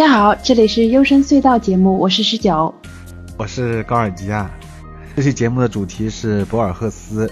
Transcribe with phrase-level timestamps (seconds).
[0.00, 2.74] 大家好，这里是幽深隧道节目，我是十九，
[3.36, 4.50] 我是高尔基亚。
[5.14, 7.30] 这期节目的主题是博尔赫斯，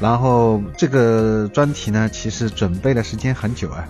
[0.00, 3.86] 然后这个专题呢，其实准备的时间很久啊。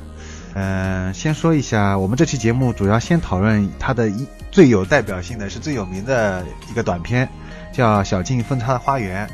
[0.55, 7.29] 嗯，先说一下，我们这期节目主要先讨论他的一最有代表性的是最有名的一个短片，
[7.73, 9.25] 叫《小径分叉的花园》。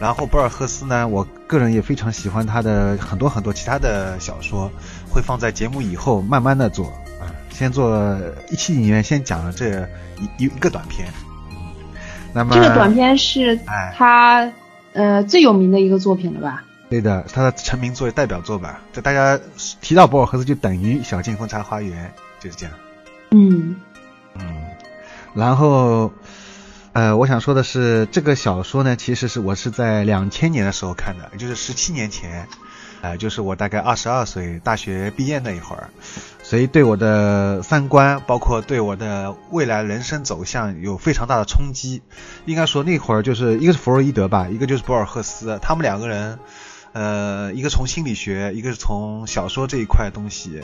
[0.00, 4.70] 然后博尔赫斯呢，我个人也非常喜欢他的很多很多其他的小说，
[5.10, 6.90] 会放在节目以后慢慢的做。
[7.50, 8.18] 先做
[8.50, 9.86] 一期里面先讲了这
[10.38, 11.08] 一一个短片，
[12.32, 13.58] 那么这个短片是
[13.94, 14.50] 他
[14.92, 16.64] 呃最有名的一个作品了吧？
[16.88, 18.80] 对的，他的成名作、代表作吧。
[18.92, 19.38] 就大家
[19.80, 22.12] 提到博尔赫斯，就等于《小径分叉花园》，
[22.42, 22.74] 就是这样。
[23.30, 23.76] 嗯
[24.34, 24.64] 嗯，
[25.34, 26.12] 然后
[26.92, 32.48] 呃，我想说的是，这个小说呢，其实是我是在两千年的时候看的，也就是十七年前，
[33.02, 35.90] 呃，就是我大概二十二岁，大学毕业那一会儿。
[36.50, 42.02] 所以对我的三观，包括对我的未来人生走向有非常大的冲击。
[42.44, 46.40] 应该说那会儿就是一个是弗洛伊德吧，一个就是博尔赫斯，他们两个人，
[46.90, 50.60] 呃，一个从心理学，一个是从小说这一块东西，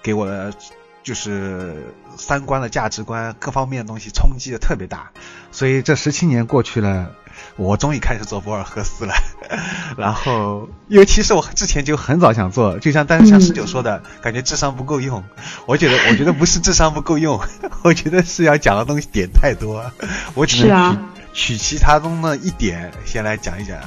[0.00, 0.54] 给我的
[1.02, 5.10] 就是三观的价值观各方面的东西冲击的特别大。
[5.50, 7.10] 所以这十七年过去了。
[7.56, 9.14] 我终于开始做博尔赫斯了，
[9.96, 15.24] 然后因为其实我之前就很早想做，就像但是像十九说的，感觉智商不够用。
[15.66, 17.40] 我觉得我觉得不是智商不够用，
[17.82, 19.90] 我觉得是要讲的东西点太多，
[20.34, 20.96] 我只能
[21.32, 23.78] 取取其他中的一点先来讲一讲。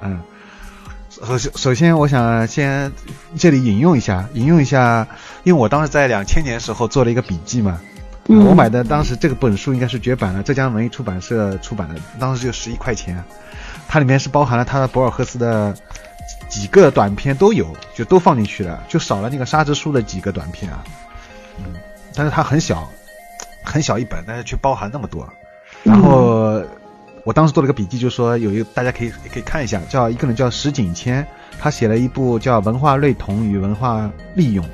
[0.00, 0.20] 嗯，
[1.10, 2.92] 首先首先我想先
[3.36, 5.06] 这里引用一下，引用一下，
[5.44, 7.80] 因为我当时在两千年时候做了一个笔记嘛。
[8.28, 13.22] 我买的当时这个本书应该是绝版了，浙江文艺出版社出版的，当时就十一块钱。
[13.86, 15.72] 它里面是包含了他的博尔赫斯的
[16.48, 20.82] 几个短片都有，就都放进去了，就少了那个沙之书的几个短片啊。
[21.58, 21.76] 嗯，
[22.16, 22.90] 但是它很小，
[23.62, 25.28] 很小一本，但是却包含那么多。
[25.84, 26.60] 然后
[27.22, 31.24] 我当时做了个笔记，就说有一个大家可以可以看一下，叫一个人叫石景谦，
[31.60, 34.64] 他写了一部叫《文化类同与文化利用》。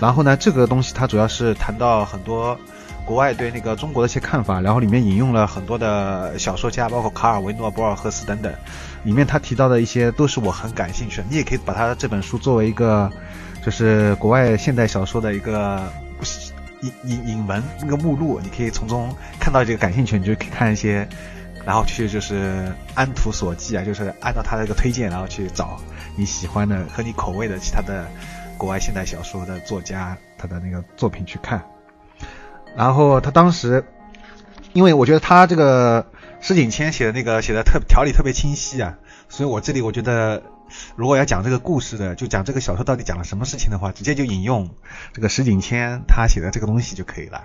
[0.00, 2.58] 然后呢，这个东西它主要是谈到很多。
[3.06, 8.52] 国外对那个中国的一些看法，然后里面引用了很多的小说家，包括卡尔维诺、博尔赫斯等等，
[9.04, 11.24] 里面他提到的一些都是我很感兴趣的。
[11.30, 13.08] 你也可以把他这本书作为一个，
[13.64, 15.88] 就是国外现代小说的一个
[16.82, 21.08] 引引引文那个目录，你可以从中看到这个感兴趣，你就可以看一些，
[21.64, 25.80] 然后去就是按图索骥啊，就是按照他的一个推荐，然后去找
[26.16, 28.04] 你喜欢的和你口味的其他的
[28.58, 31.62] 国外现代小说的作家他的那个作品去看。
[32.76, 33.84] 然后他当时，
[34.72, 36.06] 因为我觉得他这个
[36.40, 40.42] 石景谦写的那个写的特条理特别清晰啊，所以我这里我觉得
[40.94, 44.68] 如果要讲这个故事的，就讲这个小说到底讲了什么事情的话，直接就引用
[45.14, 47.44] 这个石景谦他写的这个东西就可以了。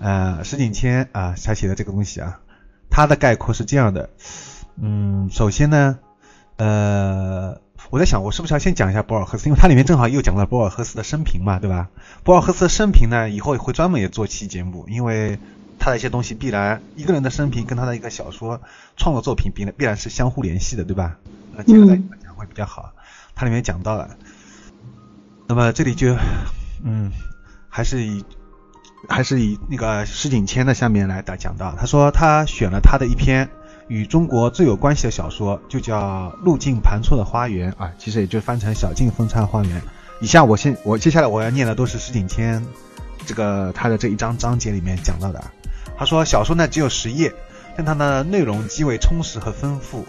[0.00, 2.40] 呃，石景谦啊，他写的这个东西啊，
[2.90, 4.10] 他的概括是这样的，
[4.82, 5.98] 嗯，首先呢，
[6.56, 7.62] 呃。
[7.90, 11.88] 我在想，我是不是要先讲一下博尔赫斯，因为它里面正好又讲了博尔赫斯的生平嘛，对吧？
[12.22, 15.38] 博尔赫斯的生平呢，以后会专门也做期节目，因为
[15.78, 18.60] 他的一些东西必然一个人的生平跟他的一个小说
[18.96, 21.16] 创作作品必必然是相互联系的，对吧？
[21.56, 22.92] 那接下来讲会比较好。
[23.34, 24.16] 它里面讲到了，
[25.46, 26.16] 那么这里就
[26.84, 27.10] 嗯，
[27.68, 28.24] 还是以
[29.08, 33.50] 还是以那个石景谦的下面来打讲到，他说他选了他的一篇
[33.88, 39.80] 与中国最有关系的小说，就叫《路径盘错的花园》啊，其实也就翻成《小径分叉的花园》。
[40.20, 42.64] 以下我先我接下来我要念的都是石景谦
[43.26, 45.44] 这个他的这一章章节里面讲到的。
[45.96, 47.32] 他说小说呢只有十页，
[47.76, 50.04] 但它的内容极为充实和丰富。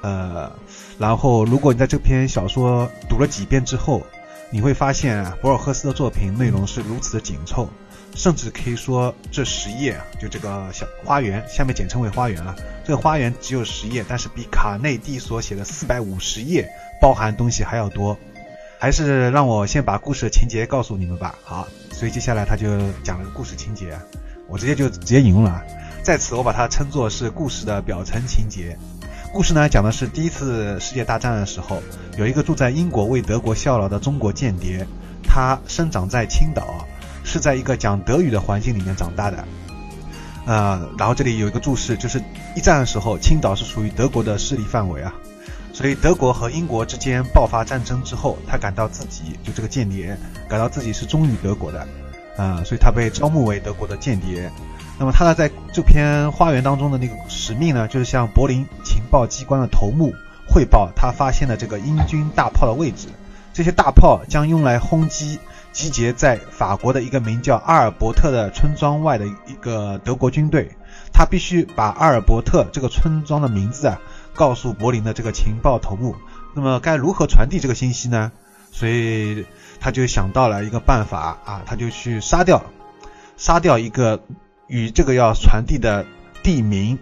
[0.00, 0.50] 呃，
[0.98, 4.04] 然后如果你在这篇小说读了几遍之后，
[4.50, 7.68] 你会发现啊，博尔赫斯的作品内容是如此的紧凑。
[8.14, 12.54] 甚至可以说，这十页啊，就这个小花园，下面简称为花园了。
[12.84, 16.68] 这个花园只有十页，但是比卡内蒂所写的四百五十页
[17.00, 18.16] 包含东西还要多。
[18.78, 21.36] 还是让我先把故事的情节告诉你们吧。
[21.44, 22.66] 好，所以接下来他就
[23.04, 23.96] 讲了个故事情节，
[24.48, 25.62] 我直接就直接引用了。
[26.02, 28.76] 在此，我把它称作是故事的表层情节。
[29.32, 31.80] 故事呢，讲的是第一次世界大战的时候，
[32.18, 34.84] 有一个住在英国为德国效劳的中国间谍，
[35.22, 36.84] 他生长在青岛。
[37.32, 39.42] 是在一个讲德语的环境里面长大的，
[40.44, 42.22] 呃，然后这里有一个注释，就是
[42.54, 45.14] 一战的时候，青岛是属于德国的势力范围啊，
[45.72, 50.14] 所以德国和英国之间爆发战争之后，他感到自己就这个间谍
[50.46, 51.88] 感到自己是忠于德国的，
[52.36, 54.50] 啊，所以他被招募为德国的间谍。
[54.98, 60.12] 那么他呢，在这篇花园当中的那个使命呢，就是向柏林情报机关的头目
[60.46, 63.08] 汇报他发现的这个英军大炮的位置，
[63.52, 65.38] 这些大炮将用来轰击。
[65.72, 70.76] 集结在法国的一个名叫阿尔伯特的村庄外的一个德国军队，
[71.14, 73.98] 他必须把阿尔伯特这个村庄的名字啊
[74.34, 76.14] 告诉柏林的这个情报头目。
[76.54, 78.32] 那么该如何传递这个信息呢？
[78.70, 79.46] 所以
[79.80, 82.62] 他就想到了一个办法啊，他就去杀掉
[83.38, 84.22] 杀掉一个
[84.66, 86.04] 与这个要传递的
[86.42, 86.98] 地名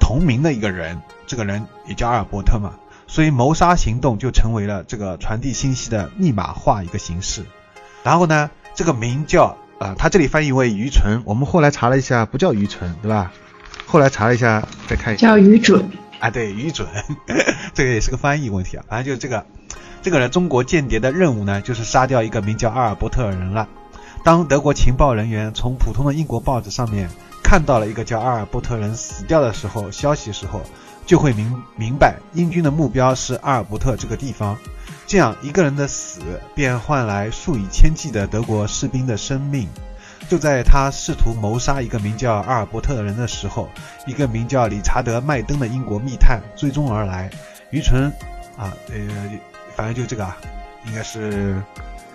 [0.00, 2.72] 同名的一个人，这个人也叫阿尔伯特嘛。
[3.14, 7.44] 所以谋杀行动就成为了这个传递信息的密码化一个形式。
[8.02, 11.22] 然后呢，这个名叫啊，他这里翻译为愚蠢。
[11.24, 13.30] 我们后来查了一下，不叫愚蠢，对吧？
[13.86, 15.88] 后来查了一下，再看一下，叫愚准
[16.18, 16.88] 啊，对，愚准，
[17.72, 18.84] 这个也是个翻译问题啊。
[18.88, 19.46] 反正就是这个，
[20.02, 23.68] 这个人中国间谍的任务呢，就是杀掉一个名叫阿尔伯特的人了。
[24.24, 27.08] 当德国情报人员从普通的英国报纸上面
[27.44, 30.62] 看到了一个叫阿尔伯特人死掉的时候消息的时候，
[31.06, 34.56] 就会明明白英军的目标是阿尔伯特这个地方。
[35.06, 36.20] 这样一个人的死，
[36.54, 39.68] 便换来数以千计的德国士兵的生命。
[40.26, 43.68] 就在他试图谋杀一个名叫阿尔伯特的人的时候，
[44.06, 47.30] 一个名叫理查德·麦登的英国密探追踪而来。
[47.70, 48.10] 愚蠢
[48.56, 49.38] 啊，呃，
[49.76, 50.36] 反正就这个啊，
[50.86, 51.62] 应该是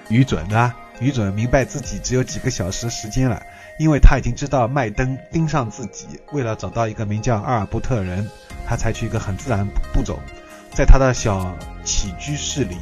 [0.07, 0.73] 愚准的。
[0.99, 3.41] 愚准明白自己只有几个小时时间了，
[3.79, 6.05] 因为他已经知道麦登盯上自己。
[6.33, 8.29] 为了找到一个名叫阿尔伯特人，
[8.67, 10.19] 他采取一个很自然步骤。
[10.71, 11.55] 在他的小
[11.85, 12.77] 起居室里，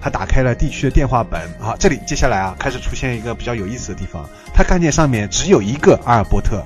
[0.00, 1.40] 他打开了地区的电话本。
[1.60, 4.28] 好，这里接下来啊，开始出现一个比较有意思的地方。
[4.52, 6.64] 他看见上面只有一个阿尔伯特。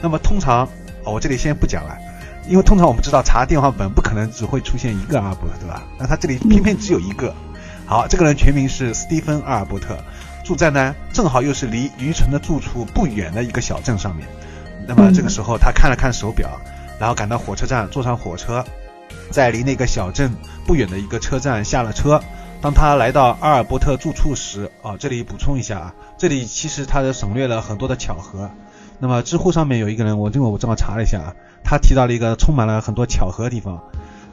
[0.00, 0.66] 那么通常，
[1.04, 1.98] 我这里先不讲了，
[2.48, 5.82] 因为通常我们知道查电话本不可能只会出现一个阿尔伯特，对吧？
[5.98, 7.34] 那他这里偏偏只有一个。
[7.84, 9.96] 好，这个人全名是斯蒂芬·阿尔伯特，
[10.48, 14.26] 住在呢正好又是离渔城的住处不远的一个小镇上面。
[14.86, 16.48] 那么这个时候，他看了看手表，
[16.98, 18.64] 然后赶到火车站，坐上火车。
[19.30, 20.32] 在离那个小镇
[20.66, 22.18] 不远的一个车站下了车。
[22.62, 28.50] 当他来到阿尔伯特住处时，啊，这里补充一下啊，这里其实他省略了很多的巧合。
[28.98, 33.82] 那么知乎上面有一个人，我这个我正好查了一下啊，他提到了一个充满了很多巧合的地方。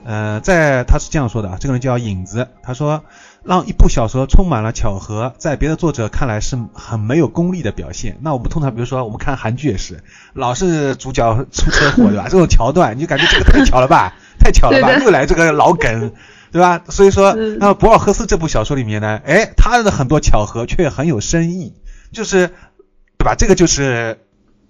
[0.06, 3.04] 呃，在他是这样说的啊，这个人叫影子，他说
[3.44, 8.18] 让一部小说充满了巧合，在别的作者看来是很没有功力的表现。
[8.22, 12.28] 那我们通常比如说我们看韩剧也是，老是主角出车祸，对吧？
[12.30, 14.14] 这种桥段你就感觉这个太巧了吧？
[14.38, 16.12] 太巧了吧，又来这个老梗，
[16.52, 16.84] 对吧？
[16.90, 21.74] 所以说， 那么博尔赫斯这部小说里面呢，哎，他的很多巧合却很有深意，
[22.12, 22.50] 就是，
[23.18, 23.34] 对吧？
[23.36, 24.20] 这个就是，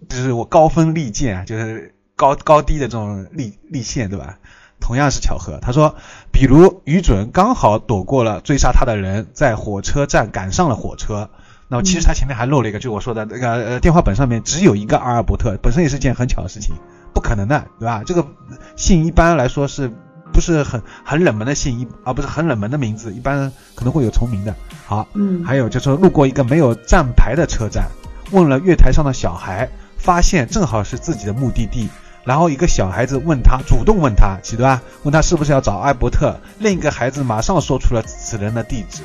[0.08, 4.38] 就是我高分利剑啊，就是高高低的这种立立线，对吧？
[4.80, 5.60] 同样是巧合。
[5.62, 5.96] 他说，
[6.32, 11.30] 比如于准刚好躲过了追杀他的人，在火车站赶上了火车。
[11.68, 16.76] 那么其实他前面还漏了一个，就我说的那个呃电话本上面只有一个阿尔伯特，本身也是件很巧的事情。
[17.14, 18.04] 不可能的，对吧？
[18.06, 18.28] 这个
[18.76, 19.90] 姓一般来说是
[20.34, 24.54] 不是很很冷门的姓一，啊不是很冷门的名字，一般可能会有重名的。
[24.86, 27.88] 好，嗯，还有就是说路过一个没有站牌的车站，
[28.32, 29.68] 问了月台上的小孩，
[29.98, 31.90] 发现正好是自己的目的地。
[32.26, 34.82] 然后一个小孩子问他，主动问他，对吧？
[35.04, 36.36] 问他是不是要找艾伯特？
[36.60, 39.04] 另一个孩子马上说出了此人的地址，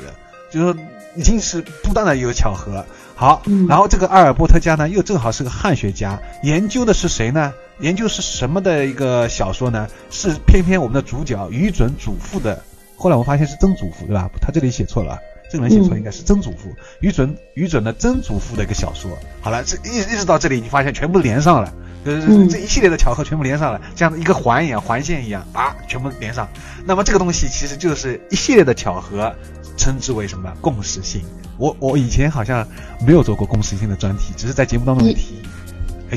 [0.51, 0.81] 就是说
[1.15, 2.83] 已经是不断的有巧合。
[3.15, 7.53] 好，然后这个阿尔伯特家呢，又正好是个汉学家，研究的是谁呢？
[7.79, 9.87] 研究是什么的一个小说呢？
[10.09, 12.59] 是偏偏我们的主角愚准祖父的。
[12.97, 14.27] 后来我发现是曾祖父，对吧？
[14.41, 15.19] 他这里写错了，
[15.51, 16.73] 这个人写错，应该是曾祖父。
[17.01, 19.11] 愚准愚准的曾祖父的一个小说。
[19.41, 21.71] 好了，这一一直到这里，你发现全部连上了。
[22.03, 26.47] 就是嗯这一系列的巧合全部连上了，像一个环一样，环线一样，啊，全部连上。
[26.85, 29.33] 那么这个东西其实就是一系列的巧合，
[29.77, 31.21] 称之为什么共识性？
[31.57, 32.67] 我我以前好像
[33.05, 35.43] 没有做过共识性的专题，只是在节目当中提，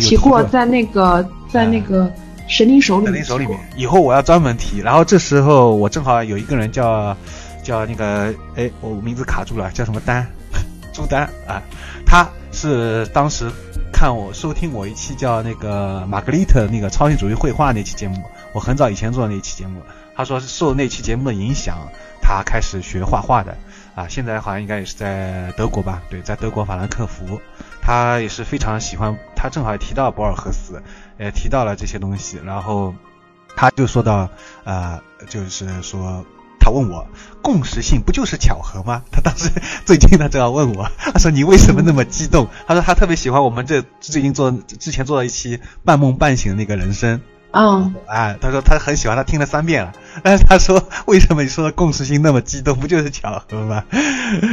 [0.01, 2.11] 提过在那个在那个
[2.49, 3.59] 神灵手里面，在那手里面。
[3.77, 4.81] 以后我要专门提。
[4.81, 7.15] 然后这时候我正好有一个人叫
[7.63, 10.27] 叫那个哎，我名字卡住了，叫什么丹，
[10.95, 11.63] 朱丹啊，
[12.07, 13.51] 他是当时
[14.05, 19.81] 看我收听我一期叫那个玛格丽特那个超现主义绘画那期节目，我很早以前做的那期节目，
[20.15, 21.89] 他说是受那期节目的影响，
[22.21, 23.57] 他开始学画画的
[23.95, 26.03] 啊，现在好像应该也是在德国吧？
[26.11, 27.41] 对，在德国法兰克福，
[27.81, 30.83] 他也是非常喜欢，他正好也提到博尔赫斯，
[31.19, 32.95] 也提到了这些东西，然后
[33.57, 34.29] 他就说到，
[34.65, 36.23] 呃，就是说。
[36.65, 37.07] 他问我，
[37.43, 39.03] 共识性不就是巧合吗？
[39.13, 39.51] 他当时
[39.85, 42.49] 最近他正要问我，他说你为什么那么激动？
[42.67, 47.21] 他说他特别喜欢我们这最近做之前做了一期半梦半醒的那个人生。
[47.51, 49.93] 嗯，哎，他说他很喜欢，他听了三遍了。
[50.23, 52.79] 但 是他说，为什么你说的共识性那么激动？
[52.81, 53.85] 不就是巧合吗？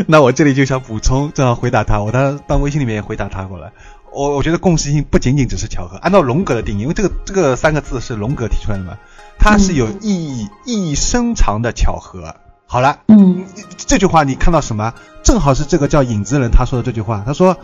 [0.08, 2.01] 那我这里就想补充，正好回答他。
[2.01, 3.72] 我当当微信里面也回答他过了。
[4.12, 8.98] 我我觉得共识性不仅仅只是巧合，按照荣格的定义，因为这个这个三个字是荣格提出来的嘛，
[9.42, 12.36] 它是有意义、意义深长的巧合。
[12.68, 13.44] 好了，嗯，
[13.76, 14.94] 这句话你看到什么？
[15.24, 17.24] 正好是这个叫影子人他说的这句话。
[17.26, 17.58] 他说，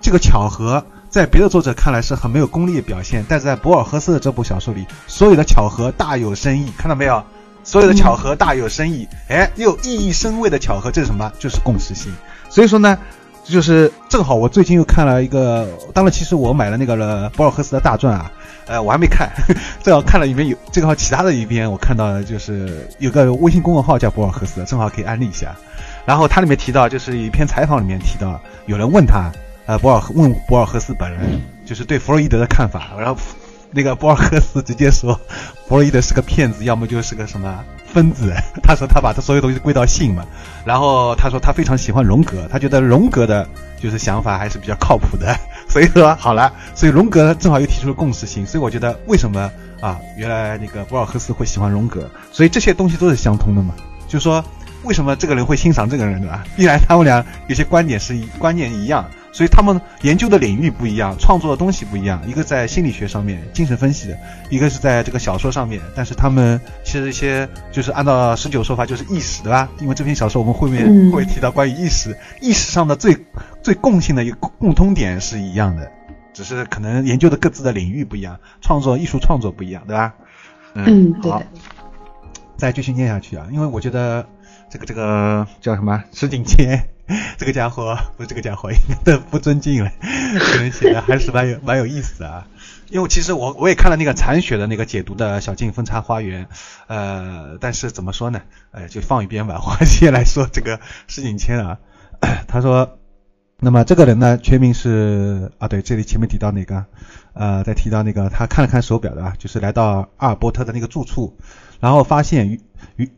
[0.00, 6.72] 这个巧合在别的作者看来是很没有功利的表现，但是在博尔赫斯的这部小说里，所有的巧合大有深意。
[6.78, 7.24] 看到没有？
[7.64, 11.32] 所有的巧合大有深意，哎，又意义深味的巧合，这是什么？
[11.40, 12.14] 就是共识性。
[12.48, 12.96] 所以说呢。
[13.44, 18.32] 就是正好，我最近又看了一个，当然其实我买了那个了博尔赫斯的大传啊，
[18.66, 19.30] 呃，我还没看，
[19.82, 25.54] 正好看了里面有正好其他的一边，我看到的就是有个微信公众号叫博尔赫斯，正好可以安利一下。
[26.06, 29.30] 然后他里面提到，就是一篇采访里面提到，有人问他，
[29.66, 33.20] 呃，博尔问博尔赫斯本人，就是对弗洛伊德的看法，然后
[33.74, 35.14] 那个博尔赫斯直接说，
[35.66, 37.64] 弗洛伊德是个骗子，要么就是个什么。
[37.92, 40.26] 疯子， 他说他把他所有东西归到性嘛，
[40.64, 43.48] 然后他说他非常喜欢荣格，他觉得荣格的
[43.80, 45.32] 就是想法还是比较靠谱的，
[45.70, 49.48] 所以说好了，所以荣格正好又提出了共识性，所以我觉得为什么
[49.80, 53.72] 啊，原来那个博尔赫斯会喜欢荣格，所以这些东西都是相通的嘛，
[54.08, 54.44] 就说
[54.82, 56.42] 为什么这个人会欣赏这个人对吧？
[56.56, 59.08] 必然他们俩有些观点是一观念一样。
[59.34, 62.22] 所以他们研究的领域不一样，创作的东西不一样。
[62.24, 64.14] 一个在心理学上面，精神分析的；
[64.48, 65.80] 一个是在这个小说上面。
[65.96, 69.68] 但是他们其实一些就是按照十九说法，就是意识，对吧？
[69.82, 73.16] 因为这篇小说我们后面会提到关于意识，意识上的最
[73.60, 75.90] 最共性的一个共通点是一样的，
[76.32, 80.14] 只是可能研究的各自的领域不一样，创作艺术创作不一样，对吧？
[80.74, 81.42] 嗯，对好。
[82.56, 84.24] 再继续念下去啊，因为我觉得
[84.74, 86.90] 这个这个叫什么石景谦。
[87.38, 89.92] 这个家伙不是这个家伙，应 该不尊敬了。
[90.00, 92.48] 可能写的还是蛮有蛮有意思啊。
[92.90, 96.48] 因为其实我我也看了那个残雪的那个解读的小径分叉花园，
[96.88, 98.42] 呃，但是怎么说呢？
[98.72, 99.60] 呃，就放一边吧。
[99.64, 101.78] 我先来说这个石景谦啊，
[102.48, 102.98] 他说，
[103.60, 106.84] 那么这个人呢，全名是啊，对，这里前面提到那个，
[107.34, 111.36] 呃，在提到那个，他看了看手表的啊，就是来到阿尔伯特的那个住处，
[111.78, 112.60] 然后发现与
[112.96, 113.12] 与。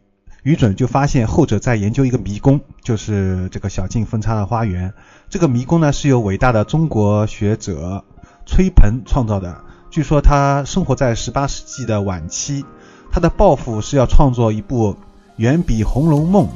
[0.46, 4.94] 于准就发现后者在研究一个迷宫，就是这个小径分叉的花园。
[5.28, 8.04] 这个迷宫呢是由伟大的中国学者
[8.46, 9.60] 崔鹏创造的。
[9.90, 12.64] 据说他生活在十八世纪的晚期，
[13.10, 14.96] 他的抱负是要创作一部
[15.34, 16.46] 远比《红楼梦》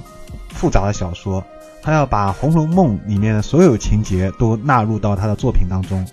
[0.50, 1.42] 复杂的小说。
[1.82, 6.06] 他要把《红楼梦》里面的所有情节都纳入到他的作品当中。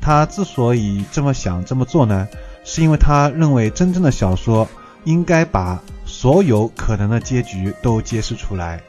[0.00, 2.26] 他之所以这么想这么做呢，
[2.64, 4.66] 是因为他认为真正的小说
[5.04, 5.82] 应该把
[6.20, 8.80] 所有可能的结局都揭示出来，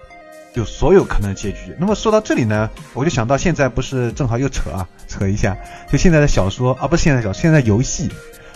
[0.51, 1.75] 就所有可能的结局。
[1.77, 5.55] 那么说到这里呢，我就想到现在不是正好又扯啊，扯一下，
[5.91, 8.09] 就现在的小说啊，不是现在小，现在游戏，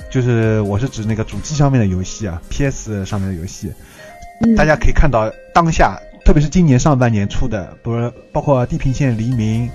[0.10, 3.72] 就是我是指那个主机上面的游戏啊，PS 上面的游戏，
[4.58, 9.68] 大家可以看到当下，特别是今年上半年出的，不是包括《地平线：黎明》，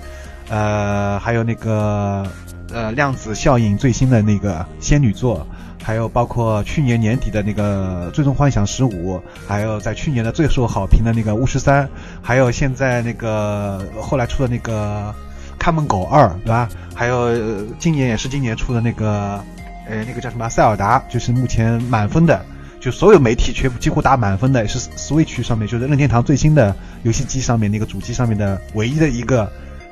[0.49, 2.29] 呃，还有那个
[2.73, 5.45] 呃量子效应最新的那个仙女座。
[5.81, 9.15] 还有包括去年年底的那个《最终幻想十五》，
[9.47, 11.85] 还有在去年的最受好评的那个《巫师三》，
[12.21, 15.11] 还有现在那个后来出的那个
[15.57, 16.69] 《看门狗二》，对吧？
[16.93, 19.41] 还有今年也是今年出的那个，
[19.87, 22.45] 呃，那个叫什么《塞尔达》，就是目前满分的，
[22.81, 29.49] 就所有媒体全部几乎打满分的，是 Switch 上面，就是任天堂最新的游戏机上面那个主机上面的唯一的一个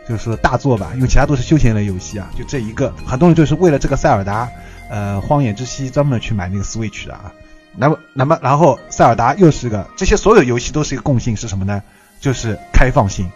[0.08, 4.48] 就是大作吧，因为其他都是休闲类游戏啊，就这一个，很多人就是为了这个塞尔达。
[4.90, 7.34] 呃，荒野之息专门去买那个 Switch 的啊，
[7.76, 11.84] 那么，那么，然后塞尔达又是个，这些所有游戏都是一个共性是什么呢？
[12.22, 13.30] 就是开放性，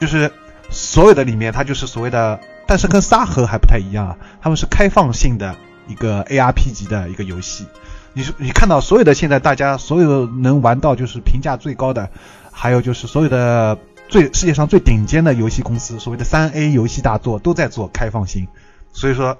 [0.00, 0.32] 就是
[0.70, 5.54] 所有的里面它就是所谓的，但是跟沙盒还不太一样啊，他们是开放性的
[5.86, 7.66] 一个 ARP 级的一个游戏。
[8.14, 12.08] 你你看到所有的现在大家所有能玩到就是评价最高的，
[12.50, 13.76] 还有就是所有的
[14.08, 18.48] 最世界上最顶尖的游戏公司，所谓的三 A 游戏大作都在做开放性，
[18.92, 19.36] 所以说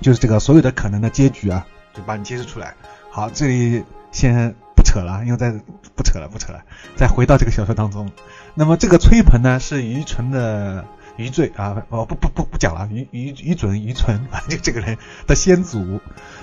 [0.00, 2.74] 就是这个所有的可能的结局啊，就把你揭示出来。
[3.10, 5.52] 好，这里先不扯了，因为在
[5.94, 6.60] 不扯了不扯了，
[6.96, 8.10] 再回到这个小说当中。
[8.54, 10.84] 那么这个崔鹏呢是愚蠢的。
[11.16, 16.00] 余罪啊，哦不不不不讲了，余余余准余存，反正就这个人的先祖。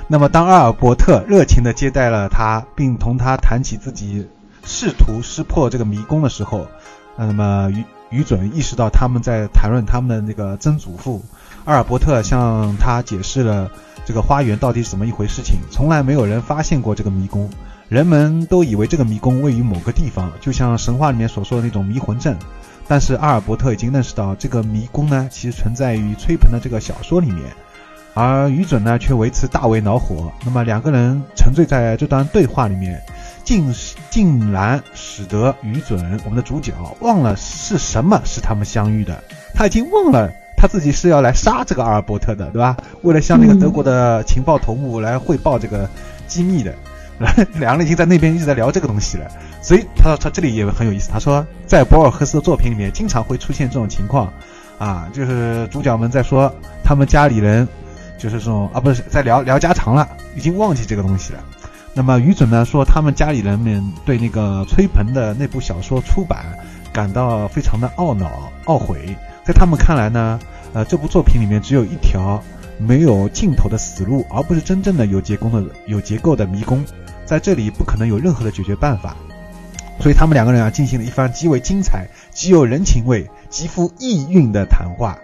[0.08, 4.30] 那么当阿尔伯特热情地接待了他，并同他谈起自己
[4.64, 6.68] 试图识破这个迷宫的时候，
[7.26, 11.24] 那么于于准意识到他们在谈论他们的那个曾祖父。
[11.64, 13.72] 阿尔伯特向他解释了
[14.04, 15.60] 这个花园到底是怎么一回事情。
[15.70, 17.50] 从来没有人发现过这个迷宫，
[17.88, 22.36] 人们都以为这个迷宫位于某个地方，就像神话里面所说的那种迷魂阵。
[22.88, 27.46] 但是阿尔伯特已经认识到，这个迷宫呢，其实存在于崔鹏的这个小说里面，
[28.16, 30.32] 而于准呢，却为此大为恼火。
[30.44, 33.02] 那么两个人沉醉在这段对话里面，
[33.46, 33.72] 竟
[34.10, 39.22] 竟然使得余准我们的主角忘了是什么使他们相遇的，
[39.54, 42.78] 他已经忘了他自己是要来杀这个阿尔伯特的，对吧？
[43.02, 45.90] 为了向那个德国的情报头目来汇报这个
[46.28, 46.74] 机密的。
[47.60, 49.30] 两个人已经在那边一直在聊这个东西了，
[49.62, 51.10] 所以他他这里也很有意思。
[51.12, 54.32] 他说，在博尔赫斯的作品里面，经常会出现这种情况，
[54.80, 56.52] 啊，就是主角们在说
[56.84, 57.68] 他们家里人，
[58.18, 61.44] 就是这种啊，不是在聊聊家常了，已经忘记这个东西了。
[61.94, 66.58] 那么于准呢说，他们家里人们对那个崔鹏的那部小说出版
[66.94, 70.40] 感到非常的懊恼懊悔，在他们看来呢，
[70.74, 72.42] 呃，这部作品里面只有一条
[72.78, 76.86] 没有尽头的死路，而不是真正的有结构的有结构的迷宫。
[77.26, 79.16] 在这里不可能有任何的解决办法，
[80.00, 85.18] 所以他们两个人啊进行了一番极为精彩、极有人情味、极富意蕴的谈话。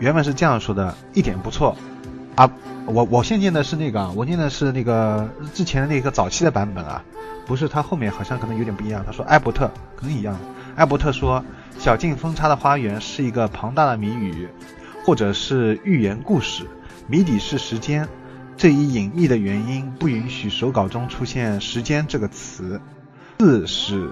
[0.00, 1.76] 原本是这样说的，一点不错，
[2.34, 2.50] 啊，
[2.86, 7.04] 我我现念的是那个，我念的是那个之前的那个早期的版本啊，
[7.46, 9.04] 不是他后面好像可能有点不一样。
[9.06, 10.38] 他说艾伯特可能一样，
[10.74, 11.44] 艾伯特说
[11.78, 14.48] 小径分叉的花园是一个庞大的谜语，
[15.04, 16.66] 或者是寓言故事，
[17.06, 18.08] 谜底是时间，
[18.56, 22.80] 这一隐秘的原因不允许手稿中出现时间这个词，
[23.38, 24.10] 自始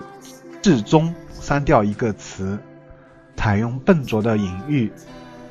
[0.61, 2.59] 至终删掉一个词，
[3.37, 4.93] 采用笨拙的隐喻。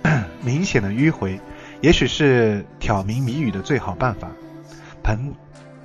[0.44, 1.40] 明显的迂回，
[1.82, 4.30] 也许是挑明谜语的最好办法。
[5.04, 5.34] 彭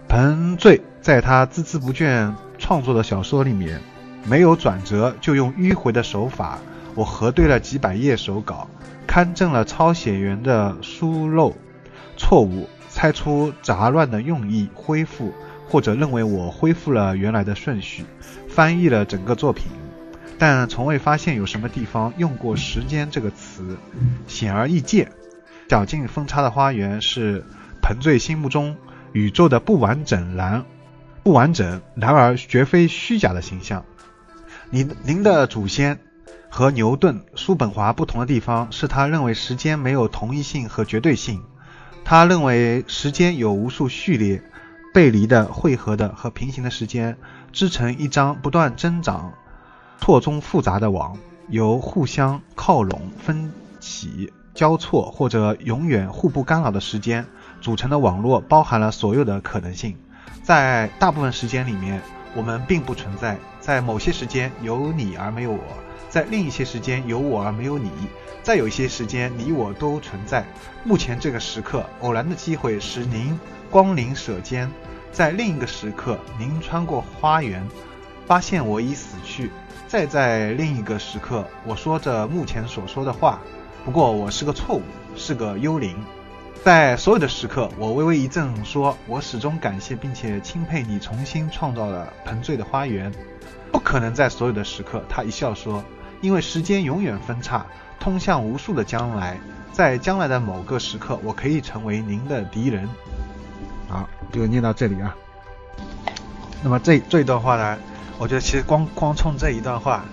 [0.09, 3.81] 彭醉在他孜孜不倦创作的小说里面，
[4.25, 6.59] 没有转折就用迂回的手法。
[6.95, 8.69] 我核对了几百页手稿，
[9.09, 11.57] 勘证了抄写员的疏漏、
[12.17, 15.33] 错误，猜出杂乱的用意，恢复
[15.69, 18.05] 或者认为我恢复了原来的顺序，
[18.47, 19.73] 翻译了整个作品。
[20.43, 23.79] 但从未发现有什么地方用过“时间”这个词，
[24.27, 25.13] 显而易见，
[25.71, 27.45] 小径分叉的花园是
[27.81, 28.77] 彭醉心目中
[29.13, 30.65] 宇宙的不完整然
[31.23, 33.85] 不完整，然而绝非虚假的形象。
[34.71, 36.01] 您您的祖先
[36.49, 41.45] 和牛顿、叔本华不同的地方是他认为时间没有同一性和绝对性，
[42.05, 44.43] 他认为时间有无数序列、
[44.93, 47.17] 背离的、汇合的和平行的时间
[47.53, 49.35] 织成一张不断增长。
[50.03, 51.17] 错综复杂的网，
[51.49, 57.25] 由互相靠拢、分歧、交错或者永远互不干扰的时间
[57.61, 59.97] 组成的网络，包含了所有的可能性。
[60.43, 62.03] 在大部分时间里面，
[62.35, 65.63] 我们并不存在；在某些时间有你而没有我，
[66.09, 67.89] 在另一些时间有我而没有你，
[68.43, 70.45] 在有一些时间你我都存在。
[70.83, 73.39] 目前这个时刻，偶然的机会使您
[73.71, 74.67] 光临舍间；
[75.13, 77.65] 在另一个时刻，您穿过花园，
[78.27, 79.53] 发现我已死去。
[79.93, 83.39] 再在另一个时刻，我说着目前所说的话，
[83.85, 84.83] 不过我是个错误，
[85.17, 85.95] 是个幽灵。
[86.65, 93.13] 在所有的时刻，我微微一怔，说：“我始终感谢并且钦佩你重新创造了盆醉的花园。”
[93.71, 95.85] 不可能在所有的时刻，他一笑说
[96.23, 97.67] ：“因为时间永远分叉，
[98.01, 99.39] 通向无数的将来，
[99.73, 102.89] 在将来的某个时刻，我可以成为您的敌人。”
[103.91, 105.15] 好，就念到这里啊。
[106.63, 107.79] 那么这这段话呢？
[108.23, 110.05] 我觉得其实光光冲这一段话，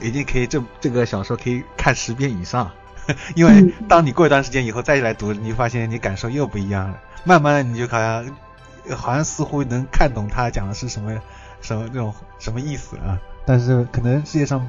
[0.00, 2.70] 已经可以这这个小说可以看十遍以上，
[3.36, 6.98] 因为当你过一段时间以后再来读，你发现你感受又不一样了。
[7.24, 8.26] 慢慢的你就好像
[8.96, 11.12] 好像似乎能看懂他讲的是什么
[11.60, 13.20] 什么这种什么意思啊。
[13.44, 14.66] 但是可能世界上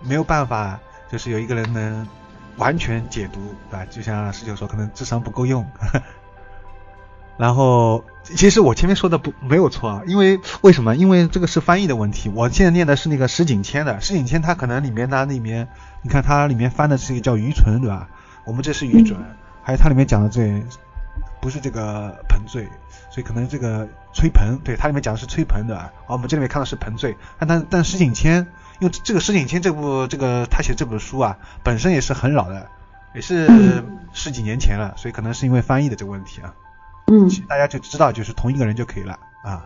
[0.00, 2.08] 没有办法，就是有一个人能
[2.56, 3.84] 完全解读，对吧？
[3.90, 5.70] 就像十九说，可能智商不够用。
[7.42, 10.94] 然后，其实我前面说的不没有错啊，因为为什么？
[10.94, 12.28] 因为这个是翻译的问题。
[12.28, 15.66] 我现在念的是那个石景谦的，石景谦他可能里面他里面，
[16.02, 18.08] 你看他里面翻的是一个叫愚蠢，对吧？
[18.44, 19.18] 我们这是愚蠢，
[19.64, 20.62] 还有他里面讲的这
[21.40, 22.68] 不是这个盆醉，
[23.10, 25.90] 所以可能这个吹盆，对他里面讲的是吹盆的啊。
[26.06, 28.46] 我们这里面看到是盆醉，但但但石景谦，
[28.78, 32.68] 因为这个石景谦这部这个他写这本书啊，本身也是很老的，
[33.16, 36.54] 也是十几年前了，所以可能是因为翻译的这个问题啊。
[37.06, 39.64] 嗯，大家就知道就是同一个人就可以了啊，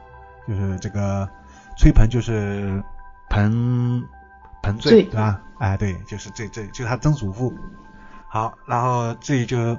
[0.48, 1.28] 就是这个
[1.76, 2.82] 吹盆就是
[3.28, 4.02] 盆
[4.62, 5.40] 盆醉对吧？
[5.58, 7.52] 哎，对，就是这这就是他曾祖父。
[8.28, 9.76] 好，然后这里就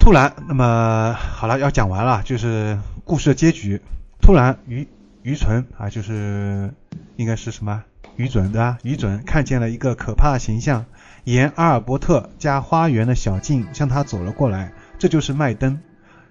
[0.00, 3.80] 突然，那么好了，要讲完了，就是故事的结局。
[4.20, 4.88] 突然，愚
[5.22, 6.72] 愚蠢啊，就是
[7.16, 7.84] 应该是什么
[8.16, 8.78] 愚准对吧？
[8.82, 10.86] 愚准看见了一个可怕的形象，
[11.24, 15.80] 沿阿尔伯特家花园的小径向他走了过来，这就是麦登。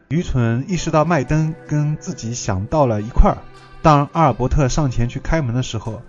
[0.10, 3.38] 愚蠢意识到麦登跟自己想到了一块儿。
[3.82, 6.02] 当阿尔伯特上前去开门的时候，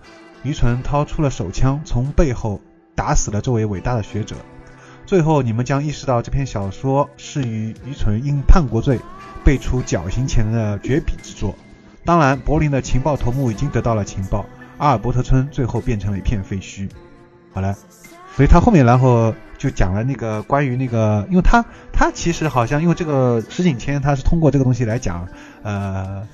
[0.45, 2.61] 愚蠢掏出了手枪，从背后
[2.95, 4.37] 打死了这位伟大的学者。
[5.05, 9.01] 最后，你们将意识到这篇小说是与愚蠢因叛国罪
[9.45, 11.57] 被处绞刑前的绝笔之作。
[12.05, 16.89] 当然，柏林的情报头目已经得到了情报，阿尔伯特村最后变成了一片废墟。
[17.53, 17.75] 好了，
[18.39, 19.35] 所以他后面然后。
[19.59, 25.27] 就讲了那个关于那个，因为他他其实好像因为这个石景谦他是通过这个东西来讲，
[25.65, 26.25] 呃，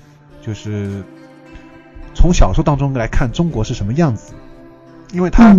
[0.42, 1.02] 就是
[2.12, 4.34] 从小说当中来看中国是什么样子，
[5.10, 5.56] 因为他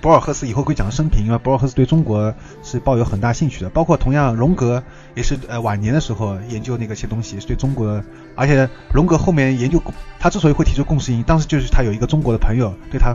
[0.00, 4.82] 博尔赫斯以后会讲生平，因为博尔赫斯对中国是抱有很大兴趣的，包括同样荣格
[5.14, 8.02] 也是呃晚年的时候研究那个些东西，是对中国，
[8.34, 9.78] 而且荣格后面研究
[10.18, 13.14] 他之所以会提出共识因，当时就是他有一个中国的朋友对他。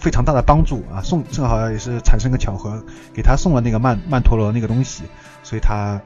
[0.00, 1.02] 非常大的帮助啊！
[1.02, 2.82] 送正好也是产生个巧合，
[3.12, 5.04] 给他送了那个曼曼陀罗那个东西，
[5.42, 6.00] 所以他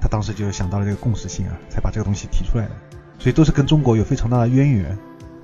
[0.00, 2.72] 他当时就想到了这个共识性啊，才把这个东西提出来的。
[3.20, 4.98] 所以都是跟中国有非常大的渊源。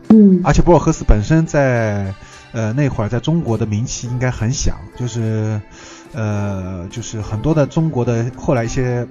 [0.09, 2.13] 嗯，而且博尔赫斯本身在
[2.51, 5.61] 呃那会儿在中国的名气应该很响，就是
[6.13, 9.07] 呃就是很多的中国的后来一些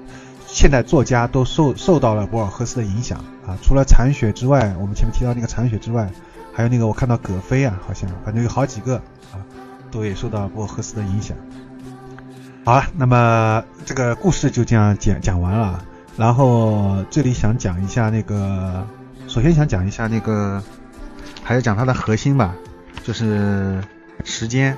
[0.45, 3.57] 现代作家都受受到了博尔赫斯的影响啊。
[3.61, 6.09] 除了残雪之外，我们前面提到那个残雪之外。
[6.53, 8.97] 还有那个，我看到葛飞啊，好像反正有好几个
[9.31, 9.41] 啊，
[9.91, 11.35] 都也受到博尔赫斯的影响。
[12.63, 15.83] 好了，那么这个故事就这样讲讲完了。
[16.15, 18.87] 然后这里想讲一下那个，
[19.27, 20.61] 首先想讲一下那个，
[21.43, 22.53] 还是讲它的核心吧，
[23.03, 23.83] 就是
[24.23, 24.77] 时间、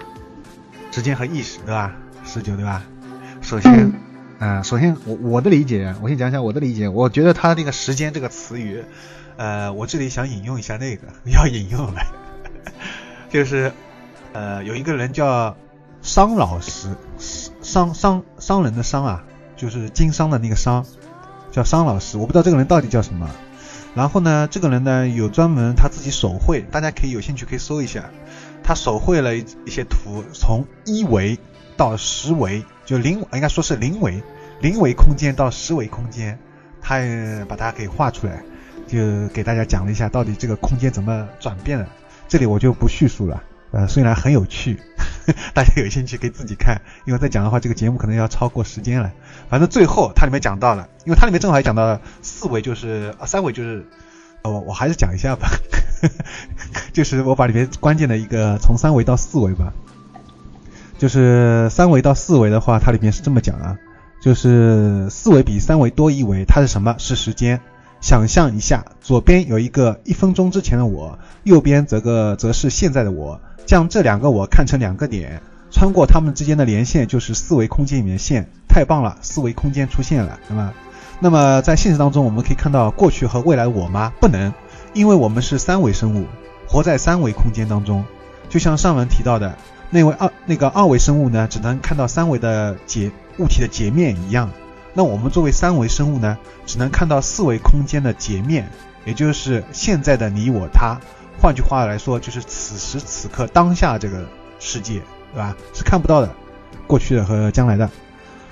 [0.91, 1.93] 时间和意识，对吧？
[2.23, 2.81] 十九，对吧？
[3.41, 3.91] 首先，
[4.39, 6.87] 嗯，首先我我的理解，我先讲一下我的理解。
[6.87, 8.81] 我觉得它那个时间这个词语。
[9.37, 12.01] 呃，我这里想引用一下那个， 要引用了，
[13.29, 13.71] 就是
[14.33, 15.57] 呃，有一个人叫
[16.01, 16.95] 商老师，
[17.61, 19.23] 商商商人的商啊，
[19.55, 20.85] 就是经商的那个商，
[21.51, 22.17] 叫商老师。
[22.17, 23.29] 我不知道这个人到底叫什么。
[23.93, 28.09] 然后呢，这个人呢有专门他自己手绘，大家可以有兴趣可以搜一下，
[28.63, 31.37] 他手绘了一一些图，从一维
[31.77, 34.21] 到十维，就零应该说是零维，
[34.59, 36.37] 零维空间到十维空间，
[36.81, 38.43] 他也把它给画出来。
[38.87, 41.87] 就给大家讲了一下到底这个空间怎么转变的，
[42.27, 43.43] 这里我就不叙述了。
[43.71, 44.79] 呃，虽然很有趣，
[45.53, 49.11] 大家有兴趣可以自己看，因为再讲的话，这个节目可能要超过时间了。
[49.49, 53.85] 反正最后它里面讲到了，因为它里面正好也讲到了四维就是啊三维就是，
[54.43, 55.49] 我我还是讲一下吧，
[56.93, 59.73] 就是我把里面关键的一个从三维到四维吧。
[60.97, 63.77] 就是三维到四维的话，它里面是这么讲啊，
[64.21, 66.95] 就是四维比三维多一维，它是什么？
[66.97, 67.59] 是时间。
[68.05, 75.41] 想象一下，左边有一个一分钟之前的我，右边则个则是现在的我，将这两个我看成两个点，
[75.71, 78.47] 穿过它们之间的连线就是四维空间里面线。
[78.69, 80.73] 太棒了，四维空间出现了，那么，
[81.19, 84.13] 那么在现实当中，我们可以看到过去和未来我吗？
[84.21, 84.53] 不能，
[84.93, 86.27] 因为我们是三维生物，
[86.67, 88.05] 活在三维空间当中。
[88.49, 89.55] 就像上文提到的
[89.89, 94.51] 那位二那个二维生物呢，只能看到三维的截物体的截面一样。
[94.97, 98.67] 那我们作为三维生物呢，只能看到四维空间的截面，
[99.03, 100.97] 也就是现在的你我他。
[101.37, 104.25] 换句话来说，就是此时此刻当下这个
[104.57, 105.01] 世界，
[105.33, 105.53] 对吧？
[105.73, 106.33] 是看不到的，
[106.87, 107.89] 过去的和将来的。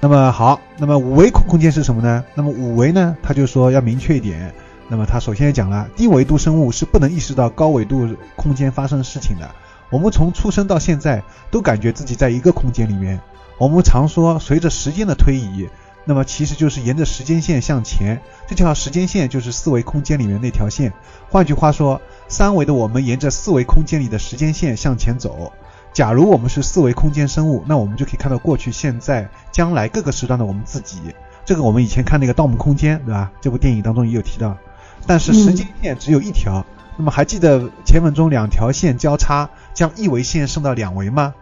[0.02, 2.26] 那么好，那么五维空空间是什么呢？
[2.36, 3.16] 那么五维呢？
[3.24, 4.54] 他就说要明确一点。
[4.90, 9.50] 那么他首先讲了，低维度生物是不能意识到高维度空间发生的事情的。
[9.90, 13.18] 我们从出生到现在都感觉自己在一个空间里面。
[13.58, 15.70] 我们常说，随着时间的推移，
[16.06, 18.22] 那么其实就是沿着时间线向前。
[18.48, 20.94] 这条时间线就是四维空间里面那条线。
[21.30, 25.52] 换句话说，三维的我们沿着四维空间里的时间线向前走。
[25.94, 30.98] 假如我们是四维空间生物，那我们就可以看到过去、现在、将来各个时段的我们自己。
[31.46, 33.32] 这个我们以前看那个《盗梦空间》，对吧？
[33.40, 34.58] 这部电影当中也有提到。
[35.06, 36.66] 但是时间线只有一条。
[36.98, 41.34] 那么还记得前文中两条线交叉将一维线升到两维吗？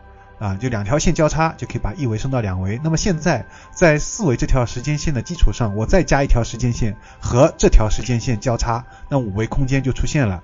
[0.41, 2.82] 啊，就两条线交叉就可以把一维升到两维。
[2.84, 10.41] 那么现在在四维这条时间线的基础上，我再加一条时间线和这条时间线交叉，那五维空间就出现了。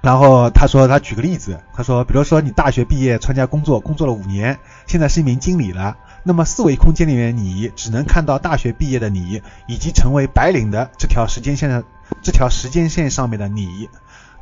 [0.00, 5.98] 然后他说，他举个例子，他说，比如说你大学毕业参加工作，工作了五年，现在是一名经理了。
[6.22, 11.84] 那么四维空间里面，你只能看到大学毕业的你，以及成为白领的这条时间线的
[12.22, 13.90] 这条时间线上面的你。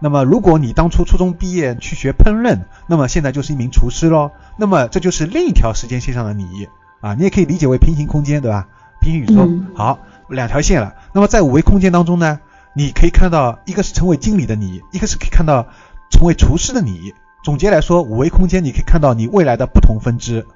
[0.03, 4.33] 那么如果你当初初中毕业去学烹饪，那么现在就是一名厨师喽。
[4.59, 6.67] 那么这就是另一条时间线上的你
[7.01, 8.67] 啊，你也可以理解为平行空间，对吧？
[9.01, 9.49] 平行宇宙。
[9.75, 10.95] 好，两条线了。
[11.13, 12.41] 那么在五维空间当中呢？
[12.75, 15.69] 你可以看到，一个是成为经理的你，一个是可以看到
[16.11, 17.13] 成为厨师的你。
[17.45, 20.47] 总结来说，五维空间你可以看到你未来的不同分支。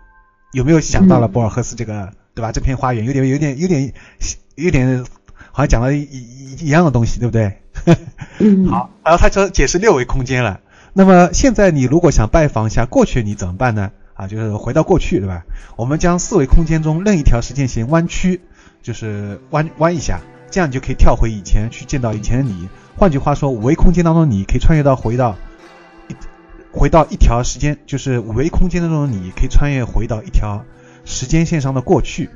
[0.53, 2.53] 有没有想到了博尔赫斯这个，对吧？
[2.53, 3.93] 这片花园有点、有点、有点、
[4.55, 5.05] 有点，
[5.57, 7.57] 好像讲了一一一样的东西，对不对？
[8.69, 10.61] 好，然后他就解释六维空间了。
[10.93, 13.91] 那么现在你如果想拜访一下过去，你怎么办呢？
[14.13, 15.47] 啊，就是回到过去，对吧？
[15.77, 18.43] 我们将四维空间中任一条时间线弯曲，
[18.83, 20.21] 就是弯弯一下。
[20.51, 22.69] 这样你就可以跳回以前去见到以前的你。
[22.95, 25.37] 换句话说，五维空间当中，你可以穿越到回到
[26.09, 26.15] 一
[26.71, 30.67] 回到一条时间，就是五维空间当中的你可以穿越回到一条
[31.07, 32.29] 时间线上的过去。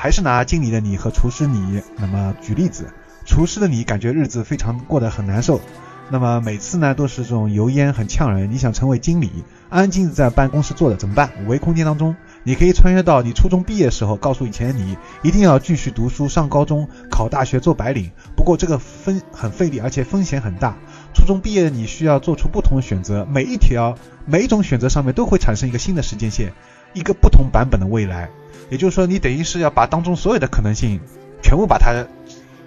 [0.00, 2.88] 还是拿经理的你和厨师你，那么举例子，
[3.26, 5.60] 厨师的你感觉日子非常过得很难受，
[6.08, 8.48] 那么每次呢都是这种油烟很呛人。
[8.48, 9.28] 你想成为经理，
[9.68, 11.32] 安静静在办公室坐着怎么办？
[11.42, 12.14] 五维空间当中。
[12.44, 18.12] 你可以穿越到你初中毕业时候，告诉以前的你，一定要继续读书，上高中，考大学，做白领。
[18.36, 20.76] 不过这个分很费力，而且风险很大。
[21.12, 26.52] 初中毕业的你需要做出不同的选择，每一条、每一种选择上面都会产生一个新的时间线，
[26.92, 28.30] 一个不同版本的未来。
[28.70, 31.00] 也就是说，你等于是要把当中所有的可能性
[31.42, 32.04] 全部把它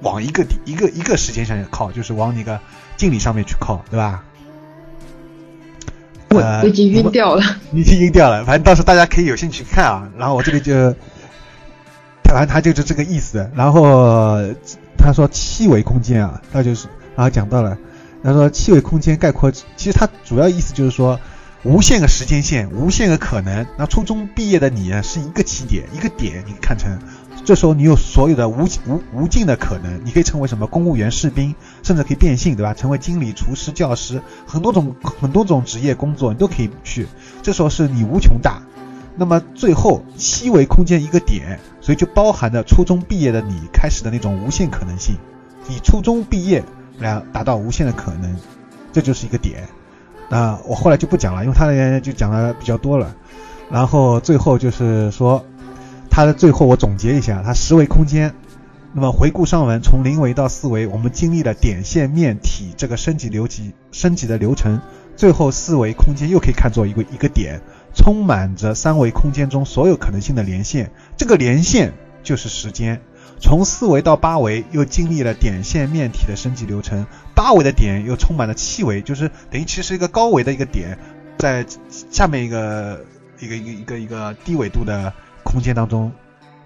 [0.01, 2.59] 往一个一个一个时间上靠，就是往那个
[2.97, 4.23] 经理上面去靠，对吧？
[6.33, 8.45] 我已经晕掉了，你已经晕掉了。
[8.45, 10.09] 反正到时候大家可以有兴趣看啊。
[10.17, 10.95] 然后我这里就，
[12.23, 13.51] 反正他就是这个意思。
[13.53, 14.39] 然后
[14.97, 16.87] 他说七维空间啊，那就是
[17.17, 17.77] 然后讲到了，
[18.23, 21.19] 他说七维空间概括，其实他主要意思就是说
[21.63, 23.67] 无限个时间线，无限个可能。
[23.77, 26.99] 那初中毕业的你啊，是一个起点，一个点，你看成。
[27.45, 32.73] 这时候你有所有的无无无尽的可能，你可以成为什么公务员、士兵，甚至可以变性，对吧？
[32.73, 37.07] 成为经理、厨师、教师，很多种很多种职业工作你都可以去。
[37.43, 38.63] 这时候是你无穷大。
[39.15, 45.15] 那么最后七维空间一个点，所以就包含着初中毕业的你开始的那种无限可能性。
[45.69, 46.63] 以初中毕业
[46.97, 48.35] 来达到无限的可能，
[48.91, 49.67] 这就是一个点。
[50.31, 53.15] 那我后来就不讲了，因为他的原因就讲的比较多了。
[53.69, 55.45] 然后最后就是说。
[56.13, 58.33] 他的最后我总结一下，他十维空间。
[58.93, 64.81] 那么回顾上文，从零维到四维，我们经历了点、线、面、体这个升级流级升级的流程。
[65.15, 67.61] 最后四维空间又可以看作一个一个点，
[67.95, 70.91] 充满着三维空间中所有可能性的连线。
[71.15, 73.01] 这个连线就是时间。
[73.41, 77.05] 从四维到八维，又经历了点、线、面、体的升级流程。
[77.35, 80.97] 八维的点又充满了七维，就是等于其实一个高维的一个点，
[81.37, 83.03] 在下面一个
[83.39, 85.11] 一个一个一个一个低维度的。
[85.43, 86.13] 空间当中，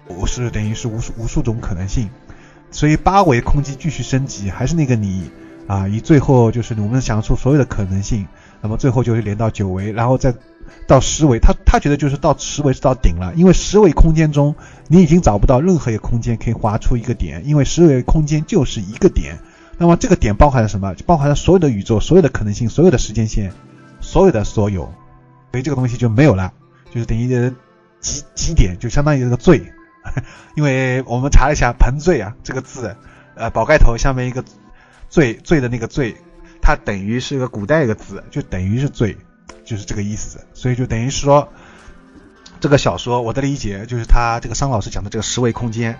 [0.06, 2.10] 我是等于是无数无数种可能性，
[2.70, 5.30] 所以八维空间继续升级，还是那个你
[5.66, 8.28] 啊，以最后就是我们想出所有的可能性，
[8.60, 10.32] 那么最后就是连到九维，然后再
[10.86, 11.38] 到十维。
[11.38, 14.54] 他他觉得就是到十维是到顶了，因为十维空间中
[14.88, 19.38] 你已经找不到任何一个空间可以划出一个点，因为十维空间就是一个点。
[19.78, 20.94] 那么这个点包含了什么？
[21.04, 23.52] 包含了所有的宇宙、所有的可能性、所有的时间线、
[24.00, 24.84] 所有的所有，
[25.52, 26.52] 所以这个东西就没有了，
[26.90, 27.52] 就是等于
[28.00, 29.72] 极极点，就相当于这个最。
[30.54, 32.96] 因为我们查了一下“盆醉”啊这个字，
[33.34, 34.44] 呃，宝盖头下面一个
[35.10, 36.16] “醉”醉的那个“醉”，
[36.62, 39.16] 它等于是个古代一个字，就等于是“醉”，
[39.66, 40.40] 就是这个意思。
[40.54, 41.46] 所以就等于说，
[42.58, 45.98] 这个小说我的理解就是他这个商老师讲的这个十维空间，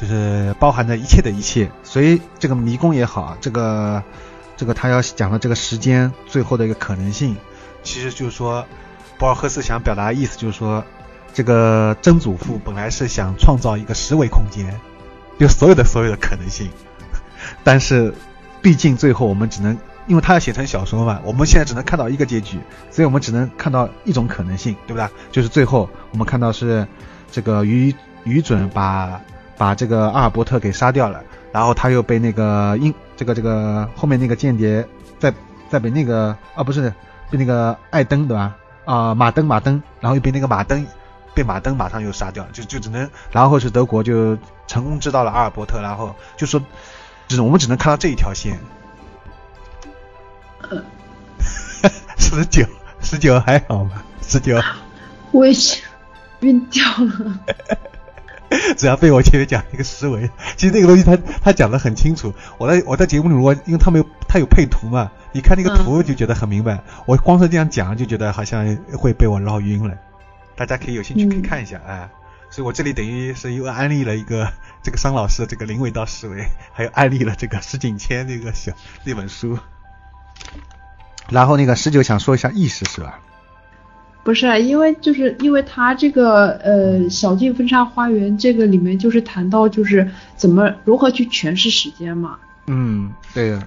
[0.00, 1.68] 就是包含着一切的一切。
[1.82, 4.00] 所以这个迷宫也好，这个
[4.56, 7.36] 这个他要讲的这个时间最后的一个可能性，
[7.82, 8.64] 其实就是说，
[9.18, 10.84] 博尔赫斯想表达的意思就是说。
[11.34, 14.80] 这个曾祖父本来是想创造一个十维空间，
[15.38, 16.70] 就所有的所有的可能性，
[17.62, 18.14] 但是
[18.62, 19.76] 毕竟最后我们只能，
[20.06, 22.58] 因为他要写成小说嘛，我们现在只能看到一个结局，
[22.90, 25.08] 所以我们只能看到一种可能性，对不对？
[25.32, 26.86] 就是最后我们看到是
[27.30, 29.20] 这个愚愚准把
[29.56, 34.86] 把这个阿尔伯特给杀掉了，然后他又被那个英这个这个后面那个间谍
[35.18, 35.32] 在
[35.68, 36.92] 在被那个啊不是
[37.30, 38.56] 被那个艾登对吧？
[38.84, 40.86] 啊马登马登，然后又被那个马登。
[41.34, 46.58] 被马登马上又杀掉，就就只能，然后是德国就成功知道了阿尔伯特，然后就说，
[47.28, 48.58] 只我们只能看到这一条线。
[52.18, 52.66] 十九，
[53.00, 54.02] 十九还好吗？
[54.22, 54.60] 十九，
[55.30, 55.82] 我也是
[56.40, 57.40] 晕掉了。
[58.76, 62.32] 只要被我前面讲一个思维，其实那个东西他他讲的很清楚。
[62.58, 66.82] 我在我在节目里，如果因为他没有他有配图嘛，你看那个图就觉得很明白。
[67.06, 69.96] 我光是这样讲就觉得好像会被我绕晕了。
[70.54, 72.08] 大家可以有兴趣可以看一下啊，
[72.50, 78.72] 所以我这里等于是又安利了一个 这个商老师的这个零维道思维，还有安利了这个石景谦那个小
[79.04, 79.58] 那本书。
[81.30, 83.18] 然后那个十九想说一下意识是吧？
[84.22, 92.36] 不是，因为就是因为他这个呃小径分叉花园这个里面就是谈到就是怎么如何去诠释时间嘛。
[92.66, 93.62] 嗯，对的。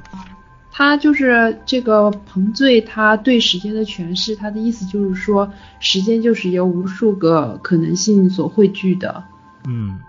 [0.72, 9.24] 他就是这个彭醉，他对时间的诠释，他的意思就是说，时间就是由无数个可能性所汇聚的。
[9.66, 10.00] 嗯，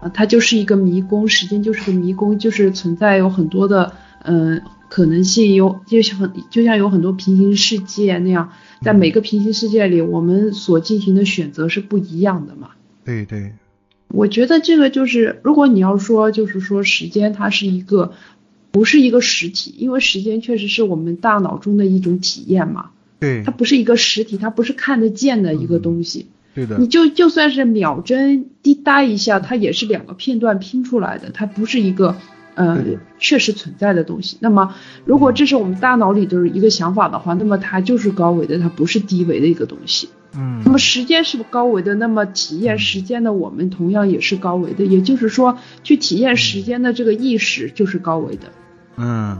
[0.00, 8.50] 啊，它就是一个迷宫，时间就是个迷宫，就是存在有很多的嗯可能性，有就像就像有很多平行世界那样，
[8.82, 12.70] 在每个平行世界里，我们所进行的选择是不一样的嘛。
[13.04, 13.52] 对对，
[14.08, 18.12] 我觉得这个就是，如果你要说就是说时间它是一个。
[18.70, 22.90] 不是一个实体，因为时间确实是我们大脑中的一种体验嘛。
[23.18, 26.26] 对，它不是一个实体，它不是看得见的一个东西。
[26.54, 26.76] 对的。
[26.76, 32.16] 你就就算是秒针滴答一下，它也是两个片段拼出来的，它不是一个
[32.58, 32.84] 呃
[33.18, 34.36] 确实存在的东西。
[34.40, 40.08] 那么，如果这是我们大脑里的一个想法的话，那么它就是高维的，它不是低维的一个东西。
[40.34, 40.62] 嗯。
[40.64, 48.50] 那么时间是高维的，那么体验时间的我们同样也是高维的，也就是说，去体验时间的这个意识就是高维的。
[48.96, 49.38] 嗯，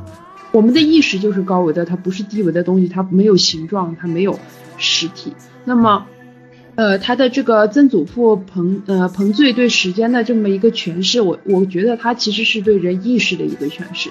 [0.52, 4.38] 我们的意识就是高维的，它不是低维的东西，它没有形状，它没有
[4.76, 5.32] 实体。
[5.64, 6.06] 那么，
[6.78, 14.10] 呃，他的这个曾祖父彭呃彭醉对时间的这么一个诠释，我我觉得他其实是对人意识的一个诠释。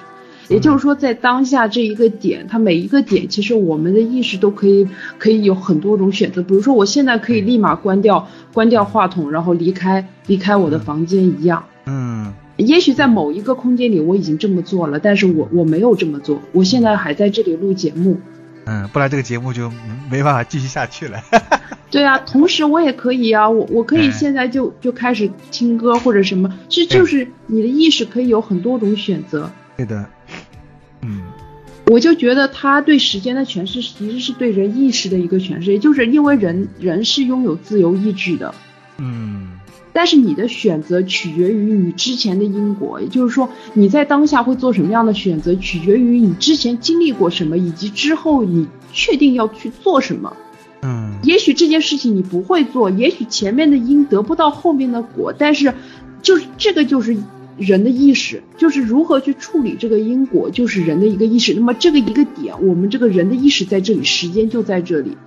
[0.49, 4.86] 也就是说，在当下这一个点，它每一个点，其实我们的意识都可以
[5.17, 6.41] 可以有很多种选择。
[6.41, 11.63] 比如说，我现在可以立马关掉关掉话筒，然后离开离开我的房间一样。
[11.86, 12.34] 嗯。
[12.58, 18.17] 也许在某一个空间里我已经这么做了，但是我我没有这么做，我现在还在这里录节目。
[18.67, 19.71] 嗯，不然这个节目就
[20.12, 21.19] 没办法继续下去了。
[21.89, 29.49] 对啊，同时我也可以啊，我我可以现在就就开始听歌或者什么，这就是你的意识可以有很多种选择。
[29.77, 30.06] 对的，
[31.01, 31.23] 嗯，
[31.86, 38.53] 我就觉得他对时间的诠释其实是对人意识的一个诠释，也就是因为人人是拥有自由意志的。
[38.97, 39.57] 嗯。
[39.97, 50.32] 但是你的选择取决于你之前的因果，也就是说你在当下会做什么样的选择，取决于你之前经历过什么，以及之后你确定要去做什么。
[50.84, 55.74] 嗯，也许这件事情你不会做，也许前面的因得不到后面的果，但是
[56.22, 57.17] 就是这个就是
[57.57, 61.55] 人的意识，就是如何去处理这个因果，就是人的一个意识。
[61.55, 65.17] 那么这个一个点，我们这个人的意识在这里，时间就在这里。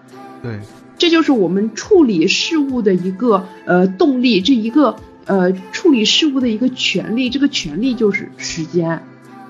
[0.40, 0.60] 对。
[1.00, 9.02] 这就是我们处理事物的一个呃动力，这一个呃处理事物的一个权利，这个权利就是时间。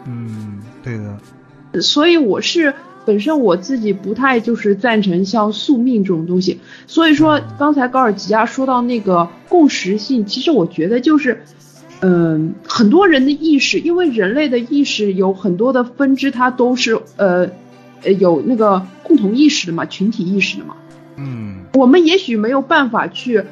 [0.07, 1.82] 嗯，对的。
[1.82, 2.72] 所以我是
[3.05, 6.61] 本身我自己不太就是赞成像宿命这种东西。
[6.86, 11.42] 所以说刚才高尔吉亚说到那个共识性，其实我觉得就是，
[12.01, 17.51] 嗯，很多人的意识，因为人类的意识有很多的分支，它都是呃。
[18.03, 20.74] 呃有那个共同意识的嘛，群体意识的嘛。
[21.21, 23.45] 嗯我们也许没有办法去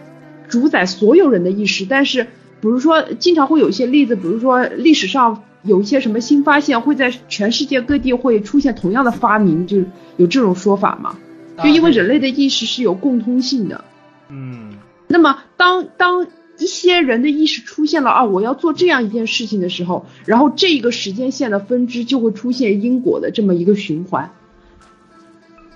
[0.48, 9.78] 主宰所有人的意识，但是比如说经常会有一些例子，比如说历史上有一些什么新发现，会在全世界各地会出现同样的发明，就
[10.16, 11.16] 有这种说法嘛。
[11.62, 13.84] 就因为人类的意识是有共通性的。
[14.30, 14.70] 嗯
[15.08, 16.26] 那么当当
[16.58, 24.32] 一些人的意识出现了啊，我要做这样一件事情的时候，然后这个时间线的分支就会出现因果的这么一个循环，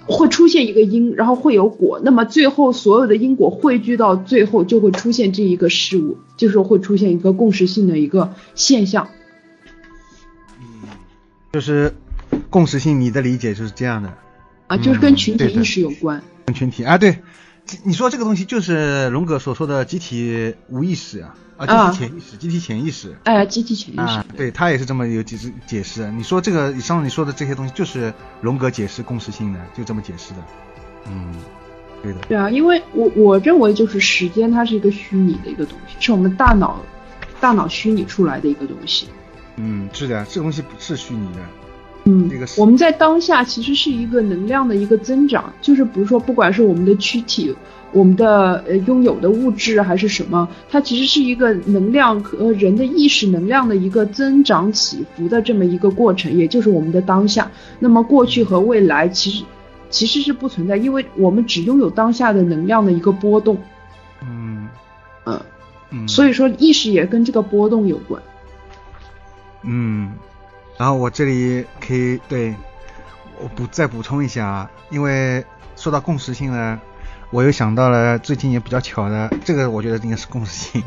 [0.07, 9.09] 会出现一个因，然后会有果，那么最后所有的因果汇聚到最后，就会出现这一个事物，就是会出现一个共识性的一个现象。
[10.59, 10.88] 嗯
[11.53, 11.92] 就是
[12.48, 14.12] 共识性，你的理解就是这样的。
[14.66, 16.22] 啊，就是跟群体意识有关。
[16.46, 17.18] 跟群体啊，对，
[17.84, 21.36] 你说这个东西就是荣格所说的集体无意识啊，
[21.66, 23.16] 啊，啊集体潜意识，集体潜意识。
[23.24, 24.02] 哎，集体潜意识。
[24.02, 26.10] 啊，对他也是这么有解释解释。
[26.12, 30.38] 你说这个以上你说的这些东西，就是荣格解释共识性的，就这么解释的。
[31.08, 31.34] 嗯，
[32.02, 32.20] 对的。
[32.28, 36.80] 对啊，因为我我认为就是时间它是一个虚拟的一个东西，是我们大脑
[37.40, 39.08] 大脑虚拟出来的一个东西。
[39.56, 41.40] 嗯，是的，这个东西不是虚拟的。
[42.05, 47.55] 嗯这个，我们在当下其实是一个能量的一个增长，就是比如说，不管是我们的躯体、
[47.92, 57.50] 我们的呃拥有的物质还是什么，它其实是一个能量和人的意识能量的一个增长起伏的这么一个过程，也就是我们的当下。
[57.78, 59.44] 那么过去和未来其实
[59.88, 63.57] 其实是不存在，因为我们只拥有当下的能量的一个波动。
[64.22, 64.68] 嗯
[65.24, 65.40] 嗯，
[65.90, 68.20] 嗯，所以说意识也跟这个波动有关。
[69.64, 70.12] 嗯，
[70.82, 72.52] 然后我这里可以对
[73.38, 75.44] 我补再补充一下啊，因为
[75.76, 76.80] 说到共识性呢，
[77.30, 80.82] 我又想到了最近也比较巧的，这个我觉得应该是共识性，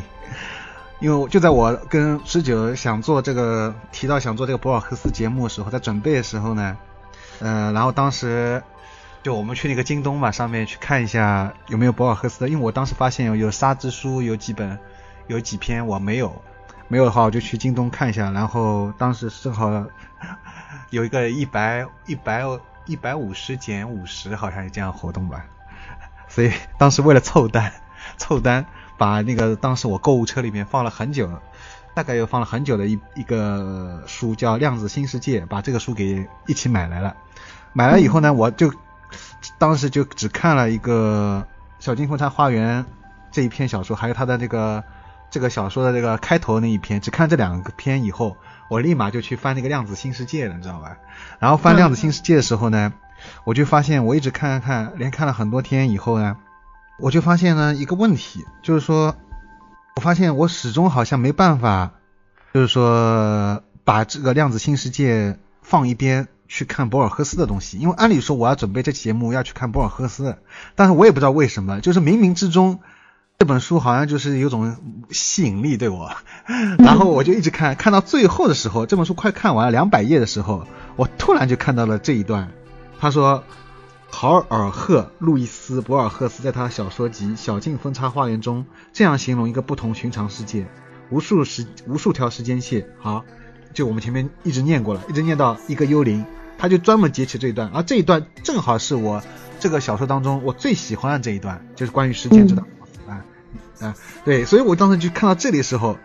[1.00, 6.76] 因为就在我跟十九想做这个提到想做这个博尔赫斯节目的时候，在准备的时候呢，
[7.40, 8.62] 呃，然后当时
[9.24, 14.78] 就我们去那个京东嘛，上面去看一下有没有博尔赫斯的，因为我当时发现有有沙之书有几本，
[15.28, 16.42] 有几篇我没有。
[16.88, 18.30] 没有的话，我就去京东看一下。
[18.30, 19.86] 然后当时正好
[20.92, 22.44] 有一个一百一百
[22.86, 25.44] 一百五十减五十，好像是这样活动吧。
[26.28, 27.74] 所以当时为了凑单，
[28.18, 28.66] 凑单
[28.98, 31.28] 把那个当时我购物车里面放了很久，
[31.96, 37.16] 大概又放了很久的一一个书叫《量子新世界》，把这个书给一起买来了。
[37.74, 38.72] 买了以后呢，我就
[39.58, 41.48] 当时就只看了一个
[41.84, 42.84] 《小金凤山花园》
[43.32, 44.84] 这一篇小说，还有它的那个。
[45.36, 48.38] 这个小说的这个开头那一篇，只看这两个篇以后，
[48.70, 50.96] 我立马就去翻那个《量子新世界》了，你知道吧？
[51.40, 52.94] 然后翻《量子新世界》的时候呢，
[53.44, 56.38] 我就发现我一直看看看，连看了很多天以后呢，
[57.00, 59.14] 我就发现呢一个问题，就是说，
[59.98, 61.92] 我发现我始终好像没办法，
[62.54, 65.32] 就是说把这个《量子新世界》
[65.62, 70.38] 放一边去看博尔赫斯的东西，因为按理说我要准备这期节目要去看博尔赫斯，
[70.76, 72.80] 但是我也不知道为什么，就是冥冥之中。
[73.38, 74.78] 这本书好像就是有种
[75.12, 76.10] 吸引力对我，
[76.80, 80.66] 然后我就一直看，看到最后的时候，这本书快看完了两百页的时候，
[80.96, 82.50] 我突然就看到了这一段。
[82.98, 83.44] 他说，
[84.10, 90.66] 豪尔赫·路易斯·博尔赫斯在他的小说集《小径分叉花园》中这样形容一个不同寻常世界：
[91.12, 92.88] 无数时无数条时间线。
[93.00, 93.26] 好，
[93.74, 96.26] 就我们前面一直念过了，一直念到一个幽灵，
[96.58, 99.22] 他就专门截取这一段，而这一段正好是我
[99.60, 102.66] 这个小说当中我最喜欢的这一段，就是关于时间这段。
[103.80, 105.98] 啊，对，所以我当时就看到这里的时候，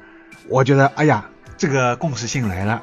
[0.48, 1.26] 我觉得，哎呀，
[1.56, 2.82] 这个共识性来了，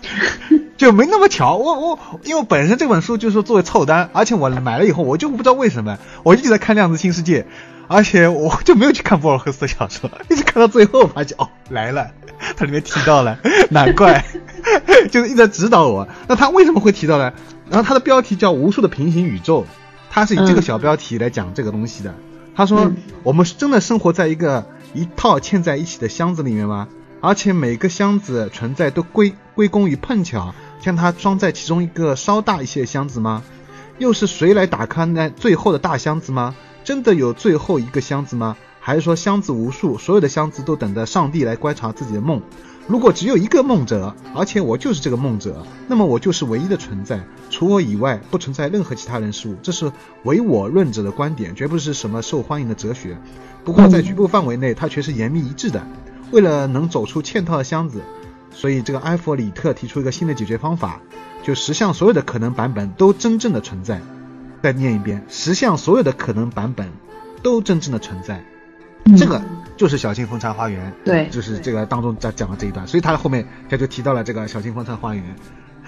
[0.76, 1.56] 就没那么巧。
[1.56, 7.42] 我我因为本身这本书就是说作为凑单，而且我买了以后，我就不知道为什么，我一直在看《量子新世界》，
[7.86, 12.10] 而且我就没有去看博尔赫斯的小说，一直看到最后，发现哦来了，
[12.56, 13.38] 它里面提到了，
[13.70, 14.24] 难怪，
[15.10, 16.08] 就是一直在指导我。
[16.26, 17.32] 那他为什么会提到呢？
[17.70, 19.62] 然后它的标题叫《无数的平行宇宙》，
[20.10, 22.14] 它是以这个小标题来讲这个东西的。
[22.58, 26.88] 他说：“嗯我们是真的生活在一个一套嵌在一起的箱子里面吗？
[27.20, 33.44] 而且每个箱子存在都归归功于碰巧将它装在其中一个稍大一些的箱子吗？
[33.98, 36.56] 又是谁来打开那最后的大箱子吗？
[36.82, 38.56] 真的有最后一个箱子吗？
[38.80, 42.42] 还是说箱子无数，所有的箱子都等着上帝来观察自己的梦？
[42.88, 47.20] 如果只有一个梦者，而且我就是这个梦者，那么我就是唯一的存在，
[47.50, 49.54] 除我以外不存在任何其他人事物。
[49.62, 49.92] 这是
[50.24, 53.18] 唯我论者的观点，绝不是什么受欢迎的哲学。
[53.62, 55.86] 不过在局部范围内，它却是严密一致的。
[56.30, 58.00] 为了能走出嵌套的箱子，
[58.50, 61.02] 所以这个埃弗里特提出一个新的解决方法，
[61.42, 64.00] 就十项所有的可能版本都真正的存在。
[64.62, 66.90] 再念一遍，十项所有的可能版本
[67.42, 68.42] 都真正的存在。
[69.16, 69.42] 这个
[69.78, 75.36] 就是小径风茶花园，对就是这个当中在讲的这一段，所以他后面他就提到了这个小径风茶花园，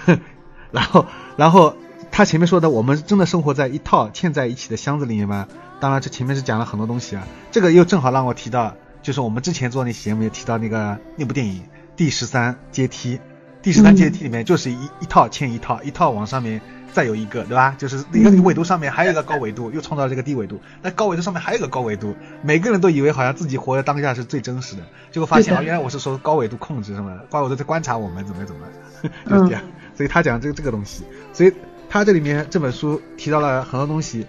[0.70, 1.04] 然后
[1.36, 1.76] 然后
[2.10, 5.46] 他前面说的，我们真的生活在一套嵌在一起的箱子里面吗？
[5.80, 7.26] 当然，这前面是讲了很多东西啊。
[7.50, 11.62] 这个又正好让我提到，就是我们之前做那期节目也提到那个那部电影
[11.96, 13.16] 《第十三阶梯》，
[13.62, 16.60] 第十三阶梯里面就是一一套嵌一套，一套往上面
[16.92, 17.74] 再有一个，对吧？
[17.78, 28.66] 就是一个纬度上面还有一个高纬度，又创造了这个低纬度，那高纬度上面还有一个高纬度，每个人都以为好像自己活在当下是最真实的，结果发现啊，原来我是说高纬度控制什么，高纬度在观察我们怎么怎么，
[29.28, 29.62] 就是这样。
[29.94, 31.52] 所以他讲这个这个东西，所以。
[31.92, 34.24] 他这里面这本书提到了很多东西，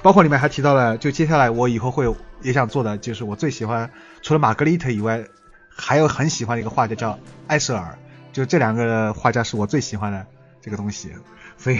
[0.00, 2.06] 包括里面还提到了，就接下来我以后会
[2.40, 3.90] 也想做的，就是我最喜欢
[4.22, 5.24] 除了玛格丽特以外，
[5.68, 7.98] 还有很喜欢的一个画家叫埃舍尔，
[8.32, 10.24] 就这两个画家是我最喜欢的
[10.62, 11.10] 这个东西，
[11.60, 11.78] 所以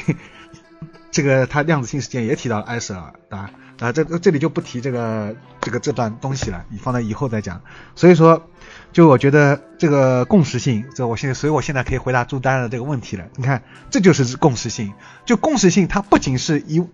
[1.11, 3.51] 这个他量子性事件也提到了埃舍尔，啊
[3.81, 7.61] 啊这这里就不提这个这个这段东西了，你放在以后再讲，
[7.97, 8.47] 所以说。
[8.93, 13.25] 就我觉得这个共识性，这我现在，所以我现在可以回答朱丹的这个问题了。
[13.37, 14.93] 你看，这就是共识性。
[15.25, 16.85] 就共识性，它不仅是一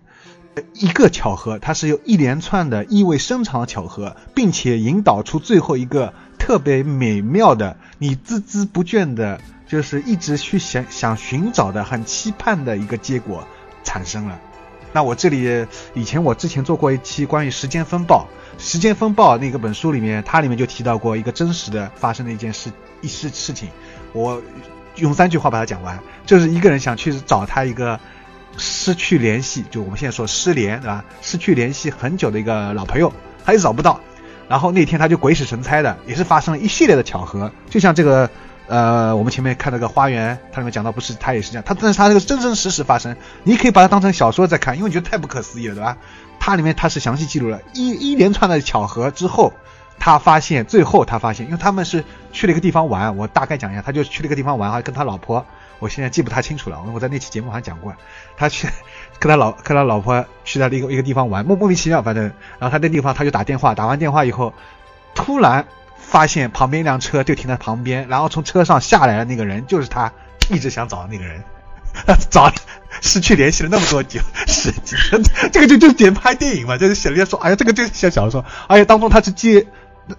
[0.73, 13.47] 一个巧合，它是有一连串的意味深长的巧合，并且引导出最后一个特别美妙的、你孜孜不倦的，就是一直去想想寻找的、很期盼的一个结果
[13.83, 14.39] 产生了。
[14.93, 18.25] 那我这里以前我之前做过一期关于时间风暴。
[18.57, 23.69] 时间风暴那个本书里面，它里面就提到过一个真实的发生的一件事一事事情。
[24.13, 24.41] 我
[24.95, 27.99] 用三句话把它讲完，就是一个人想去找他一个
[28.57, 31.05] 失去联系，就我们现在说失联，对吧？
[31.21, 33.13] 失去联系很久的一个老朋友，
[33.45, 33.99] 他一直找不到。
[34.49, 38.27] 然后那天他就鬼使神差的，也是发生了一系列的巧合，就像这个
[38.67, 45.97] 呃，我们前面看那个花园，它里面讲到不是，他也是这样，他但是他这个真真实实发生，你可以把它当成小说在看，因为你觉得太不可思议了，对吧？
[46.39, 49.53] 它里面它是详细记录了一一连串的巧合之后，
[49.99, 55.45] 他发现最后他发现，因为他们是去了一个地方玩，我大概讲一下，他就去了一个地方玩，还跟他老婆，
[55.79, 57.95] 我现在记不太清楚了，我在那期节目好像讲过，
[58.35, 58.67] 他去
[59.17, 62.25] 跟他老跟他老婆去了一个一个地方玩，莫莫名其妙，反正，
[62.59, 64.53] 然后他那地方他就打电话，打完电话以后，
[65.15, 65.65] 突然
[66.09, 70.11] 发现旁边一辆车就停在旁边，然后从车上下来的那个人就是他
[70.49, 71.43] 一直想找的那个人。
[72.29, 72.51] 找
[73.01, 74.71] 失去联系了那么多久， 是
[75.51, 79.65] 这个就就点拍电影嘛，就是写人家说，哎呀，这个就像小说，而且当中他是接，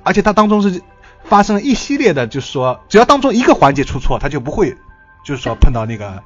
[0.03, 0.83] 而且他当中是
[1.23, 4.77] 发生了一系列的，就是说，只要当中一个环节出错，他就不会，
[5.25, 6.21] 就是说碰到那个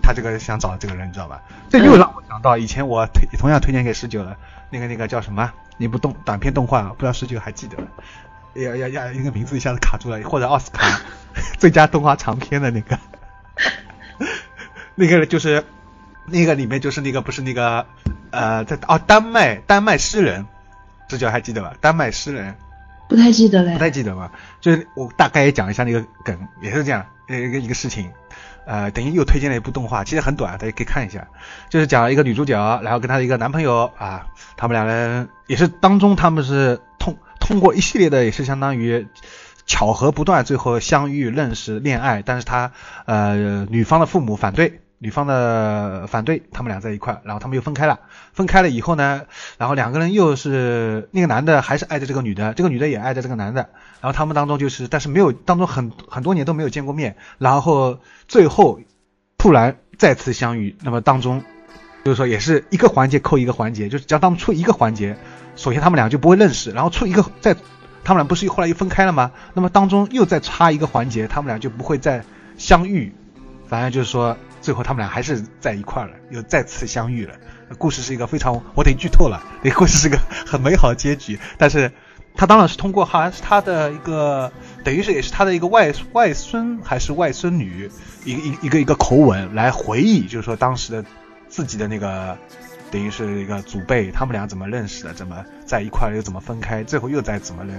[0.00, 1.42] 他这个想找的这个人，你知道吧？
[1.68, 4.36] 这又让我想到以前我推同样推荐给十九的
[4.70, 7.76] 那个那个叫什么那部动短片动画，不知道十九还记得？
[8.54, 11.00] 呀呀呀，那个名字一下子卡住了，或者奥斯卡
[11.58, 12.98] 最佳动画长片的那个。
[14.94, 15.64] 那个就是
[16.26, 17.86] 那个里面就是那个不是那个
[18.30, 20.46] 呃在哦丹麦丹麦诗人，
[21.08, 21.74] 这叫还记得吧？
[21.80, 22.54] 丹麦诗人
[23.08, 24.30] 不太记得了，不太记得吧？
[24.60, 28.10] 就是我大概也讲一下那个梗，也是这样一个一个事情，
[28.66, 31.26] 呃，等于又推荐了一部动画，其实很短，大家可以看一下，
[31.70, 34.26] 就是讲一个女主角，然后跟她的一个男朋友啊，
[34.56, 39.06] 他们两人也是当中他们是通通过一系列的也是相当于。
[39.64, 42.72] 巧合不断，最后相遇、认识、恋爱，但是他
[43.06, 48.00] 呃，女方的父母反对，女方的反对，他们俩在一块，然后他们又分开了。
[48.32, 49.22] 分开了以后呢，
[49.58, 53.70] 然后两个人又是那个男的还是爱着这个女的，这个女的也爱着这个男的，
[54.00, 58.80] 然后他们当中就是，但是没有当中很很多年都没有见过面，然后最后
[59.38, 61.44] 突然再次相遇，那么当中
[62.04, 65.16] 就是说也是一个环节扣一个环节，就是只要他们出一个环节，
[65.56, 67.56] 首先他们俩就不会认识，然后出一个再。
[68.04, 69.30] 他们俩不是后来又分开了吗？
[69.54, 72.24] 那么当中又再插一个环节，他们俩就不会再
[72.58, 73.12] 相遇。
[73.68, 77.34] 反正就是说，最后他们俩还是在一块了，又再次相遇了。
[77.78, 79.40] 故事是一个非常，我得剧透了。
[79.62, 81.92] 那故事是个很美好的结局，但是
[82.34, 84.50] 他当然是通过好像是他的一个，
[84.82, 87.88] 等于是也是他的一个外外孙还是外孙女，
[88.24, 91.04] 一个一一个一个口吻来回忆，就是说当时的
[91.52, 92.36] 自己的那个。
[92.90, 95.14] 等于是一个祖辈，他们俩怎么认识的？
[95.14, 96.14] 怎么在一块儿？
[96.14, 96.84] 又怎么分开？
[96.84, 97.74] 最后又再怎么能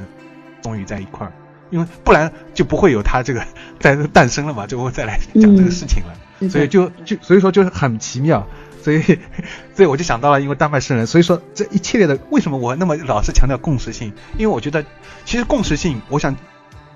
[0.63, 1.31] 终于在一块儿？
[1.69, 3.45] 因为不然就不会有他这个
[3.79, 6.49] 在诞生了嘛，就会再来讲这个事情了。
[6.49, 8.47] 所以就就所以说就是很奇妙。
[8.81, 9.03] 所以
[9.75, 14.11] 所以我就想到了，因为丹麦圣人，所以说这一系列的为什么我那么老是强调共识性？
[14.39, 14.83] 因为我觉得
[15.25, 16.35] 其实共识性，我想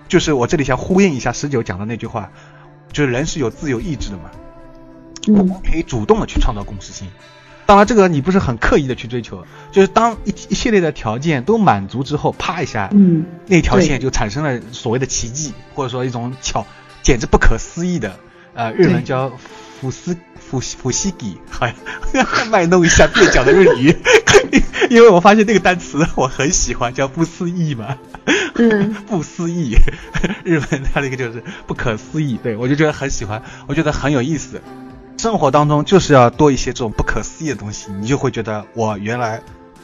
[0.08, 2.32] 就是我这里想呼应一下十九讲的那句话，
[2.92, 4.32] 就是人是有自由意志的嘛，
[5.28, 7.08] 嗯，可以主动的去创造共识性。
[7.66, 16.66] 当然，这个你不是很刻意的去追求，就是当一一系列的条件都满足之后，啪一下，嗯，那条线就产生了所谓的奇迹，或者说一种巧，
[17.04, 18.18] 简直不可思议的，
[18.54, 19.34] 呃，日文叫
[19.82, 23.94] 福斯福福西吉，好像 卖弄一下蹩脚的日语，
[24.90, 27.98] 因为我发现那个单词我很喜欢，叫不思议嘛，
[28.56, 29.76] 嗯， 不思议，
[30.46, 34.62] 日文它那个就是不可思议，对我就觉得很喜欢，我觉得很有意思。
[35.18, 39.42] 生活当中就是要多一些这种不可思议的东西，你就会觉得我原来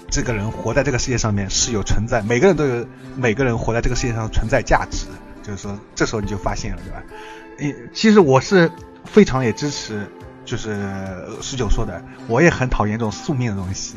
[0.09, 5.07] 这个人活在这个世界上面是有存在，每个人都有每个人活在这个世界上存在价值，
[5.41, 7.03] 就是说这时候你就发现了，对吧？
[7.57, 8.71] 诶，其实我是
[9.05, 10.07] 非常也支持，
[10.45, 10.77] 就是
[11.41, 13.95] 十九说的，我也很讨厌这种宿命的东西，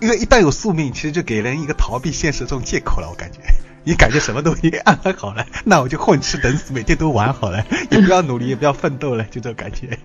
[0.00, 3.40] 因为一旦有宿命，其实就给人一个逃避现实这种借口了，我感觉。
[3.84, 9.98] 你感觉什么都已经安排好了，那我就混吃等死，每天都玩好了，也不要努力，也不要奋斗了，就这种感觉。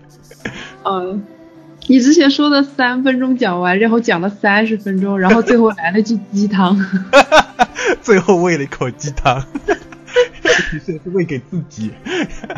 [0.89, 1.23] 嗯，
[1.87, 6.79] 你之前说的三分钟讲完，然后讲了三十分钟，然后最后来了句鸡汤，
[8.01, 9.43] 最后喂了一口鸡汤，
[10.71, 11.91] 其实是喂给自己，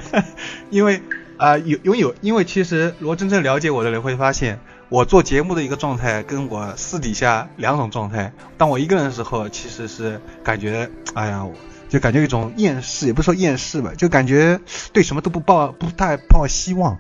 [0.69, 1.01] 因为
[1.37, 4.59] 啊有拥有，因为其实如果真正了解我的人会发现。
[4.91, 8.33] 我做节目的一个状态，跟我私底下两种状态。
[8.57, 11.45] 当我一个人的时候，其实是感觉，哎呀，
[11.89, 14.59] 就感觉一种厌世，也不说厌世吧，就感觉
[14.91, 16.97] 对什么都不抱，不太抱希望。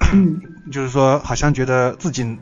[0.72, 2.38] 就是说，好像觉得自己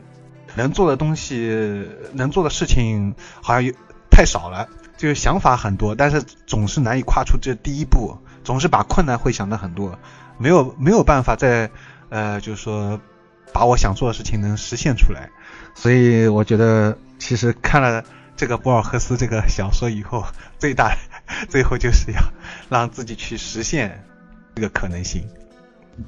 [0.55, 3.73] 能做的东西，能做的事情，好像有
[4.09, 4.67] 太少了。
[4.97, 9.97] 就是想法很多，但是总是难以跨出这第一步，总是把困难会想的很多，
[10.37, 11.69] 没有没有办法在，
[12.09, 12.99] 呃，就是说。
[13.51, 15.29] 把我想做的事情能实现出来，
[15.75, 18.03] 所以我觉得其实看了
[18.35, 20.25] 这个博尔赫斯这个小说以后，
[20.57, 20.97] 最大
[21.49, 22.19] 最后就是要
[22.67, 24.03] 让自己去实现
[24.55, 25.27] 这个可能性。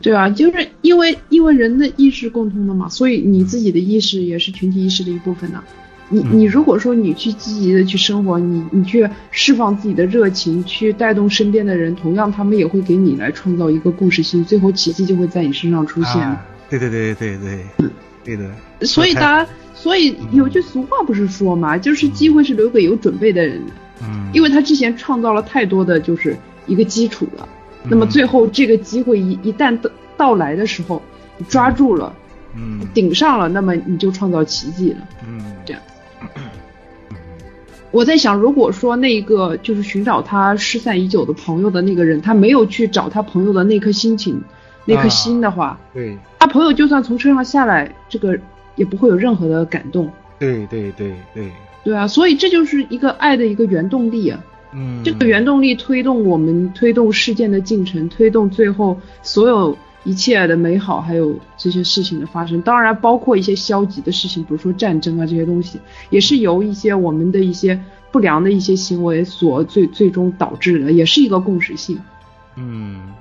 [0.02, 5.64] 对啊，就是因为因为人的意识共通的嘛，所以你自己的意识也是群体意识的一部分呢。
[6.10, 16.38] 你你如果说你去积极的去生活，你你去释放自己的热情，去带动身边的人，同样他们也会给你来创造一个共识性，最后奇迹就会在你身上出现。
[16.70, 17.90] 对对对对对，
[18.24, 18.52] 对的。
[18.82, 23.74] 所以大家，所以有句俗话不是说嘛，就是机会是留给有准备的人的。
[24.04, 24.30] 嗯。
[24.32, 27.50] 因为他之前创造了太多的就是一个基础了，
[27.90, 31.02] 那么最后这个机会一一旦到到来的时候，
[31.38, 32.14] 你抓住了，
[32.56, 35.00] 嗯，顶上了，那么你就创造奇迹了。
[35.28, 35.82] 嗯，这样。
[37.92, 44.42] 我在想，如果说那个就是寻找他失散已久的朋友的那个人，他没有去找他朋友的那颗心情。
[44.88, 48.38] 那颗心的话，对，他朋友就算从车上下来，这个
[48.76, 50.08] 也不会有任何的感动。
[50.38, 51.52] 对对对对，
[51.84, 54.40] 对啊，所以这就是一个爱的一个原动力啊。
[54.76, 62.62] 嗯，这个原动力推动我们推动事件的进程，推动最后所有一切的美好，还有这些事情的发生。
[62.62, 67.80] 当然，包括一些消极的事情，比如说战争啊这些东西，也是由一些我们的一些
[68.12, 71.98] 不良的一些行为所最最终导致的，也是一个共识性。
[72.58, 73.14] 嗯。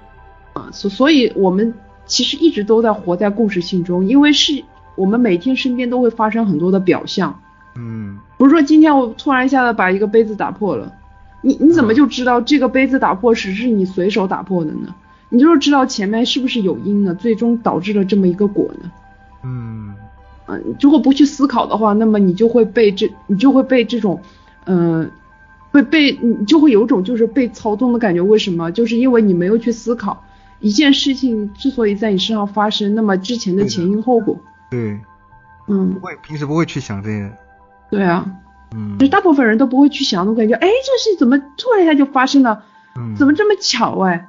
[0.54, 1.74] 啊，所所以，我们
[2.06, 4.62] 其实一直都在活在共识性中，因为是
[4.94, 7.40] 我们每天身边都会发生很多的表象。
[7.76, 10.92] 嗯，不是说今天我突然一下子把一个杯子打破了，
[11.44, 14.94] 你你怎么就知道这个杯子打破时是你随手打破的呢？
[15.28, 17.14] 你就是知道前面是不是有因呢？
[17.14, 18.90] 最终导致了这么一个果呢？
[19.42, 19.94] 嗯，
[20.46, 24.20] 嗯，如果不去思考的话，那么你就会被这，你就会被这种，
[24.64, 25.10] 嗯，
[25.70, 28.22] 会被你就会有种就是被操纵的感觉。
[28.22, 28.70] 为什么？
[28.72, 30.24] 就是因为你没有去思考。
[30.60, 34.38] 一件事情之所以在你身上发生，那么之前的前因后果，
[34.70, 34.98] 对，
[35.68, 37.30] 嗯，不会，平时不会去想这些，
[37.90, 38.24] 对啊，
[38.74, 42.64] 嗯，就大部分人都不会去想，我感觉，哎，这事怎么突然一下就发生了，
[42.98, 44.28] 嗯，怎么这么巧哎，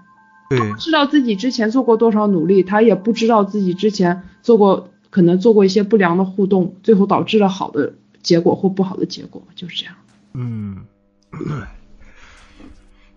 [0.49, 9.95] 对，不知道自己之前做过多少努力，他也不知道自己之前做过可能做过一些不良的互动，最后导致了好的结果或不好的结果，就是这样，
[10.33, 10.85] 嗯，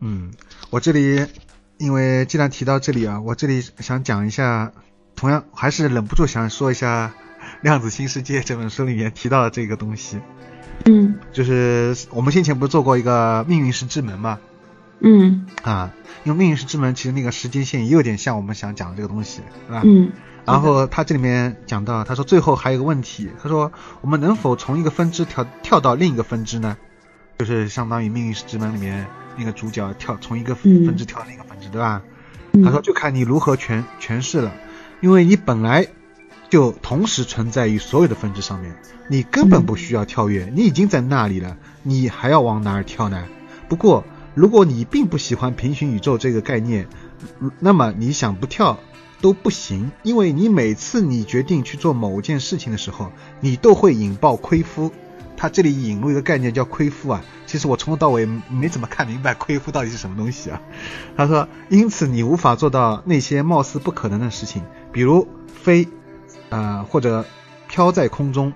[0.00, 0.30] 嗯，
[0.70, 1.26] 我这里。
[1.80, 4.72] 因为既然提到这里啊，我这里想讲一下，
[5.14, 7.14] 同样还是忍不住想说一下
[7.62, 10.18] 《量子新世界》这本书里面提到的这个东西。
[10.84, 14.38] 嗯，就是我们先前不是做过一个命运石之门嘛？
[15.00, 15.46] 嗯。
[15.62, 15.92] 啊，
[16.24, 19.82] 因为命运石之门其实那个时间线也有点像我们想讲的这个东西，是吧？
[19.84, 20.10] 嗯。
[20.44, 23.70] 然后他这里面讲到，他说最后还有个问题，他说
[24.00, 26.76] 我们能否从一个分支跳跳到另一个分支呢？
[27.38, 29.06] 就是相当于命运石之门里面
[29.36, 31.68] 那个主角跳从一个分支跳到另一个分支。
[31.70, 32.02] 对吧？
[32.64, 34.50] 他说就看你如何诠诠释了，
[35.02, 35.86] 因为你本来
[36.50, 38.74] 就同时存在于所有的分支上面，
[39.08, 43.24] 你根本不需要跳跃，你已经在那里了，你还要往哪儿跳呢？
[43.68, 46.88] 不过如果你并不喜欢平行宇宙这个概念，
[47.58, 48.78] 那么你想不跳
[49.20, 54.90] 都不行，因为你每次你决定去做某件事情的时候，你都会引爆亏夫。
[55.36, 60.60] 他这里引入一个概念叫亏夫啊，其实我从头到尾没怎么看明白亏夫到底是什么东西啊。
[61.16, 65.28] 他说，因此你无法做到那些貌似不可能的事情，比如
[65.62, 65.86] 飞，
[66.50, 67.24] 呃或者
[67.68, 68.52] 飘在空中。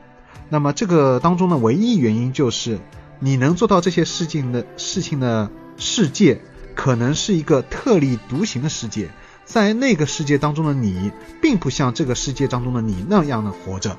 [0.48, 2.78] 那么这个当中的唯一原因就是
[3.20, 6.40] 你能做到这些事情的事情的世界，
[6.74, 9.08] 可能是一个特立独行的世界。
[9.44, 13.96] 在那个世界当中的你，并不像这个世界当中的你那样的活着。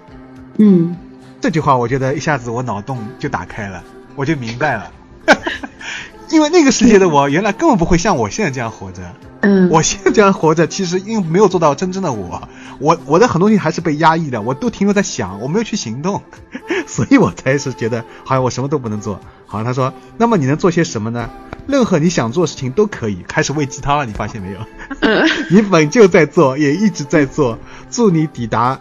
[0.57, 0.95] 嗯，
[1.41, 3.83] 这句话我觉得一下子我脑洞就打开了，
[4.15, 4.91] 我就明白了。
[6.29, 9.01] 因为那个世界的我，原来根本不会像我现在这样活着。
[9.41, 12.47] 嗯，我现在这样活着，其实因为没有做到真正的我，
[12.79, 16.21] 我我的很多东西还是被压抑的，我都停留在想，我没有去行动，
[16.87, 19.19] 所以我才是觉得好像我什么都不能做。
[19.45, 21.29] 好像他说，那么你能做些什么呢？
[21.67, 23.23] 任何你想做的事情都可以。
[23.27, 24.59] 开始喂鸡汤了，你发现没有？
[25.51, 27.59] 你本就在做，也一直在做。
[27.91, 28.79] 祝你抵达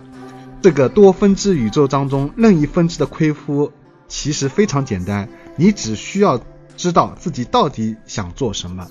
[0.63, 3.73] 这个多分支宇宙当中任意分支的亏夫，
[4.09, 6.41] 其实非常简单，你只需要
[6.77, 8.87] 知道自己到底想做什么。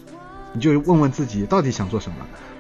[0.54, 2.18] 你就问问自己到底想做什么。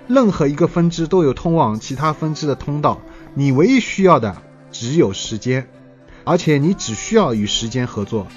[0.08, 3.02] 任何一个分支都有通往其他分支的通道，
[3.34, 4.42] 你唯一需要的
[4.72, 5.68] 只有时间，
[6.24, 8.28] 而且你只需要与时间合作。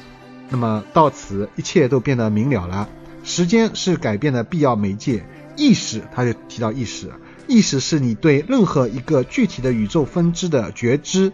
[0.50, 2.88] 那么到此一切都变得明了了。
[3.24, 5.24] 时间是改变的必要媒介，
[5.56, 7.10] 意识他就提到意识，
[7.46, 11.32] 意识是你对任何一个具体的宇宙分支的觉知。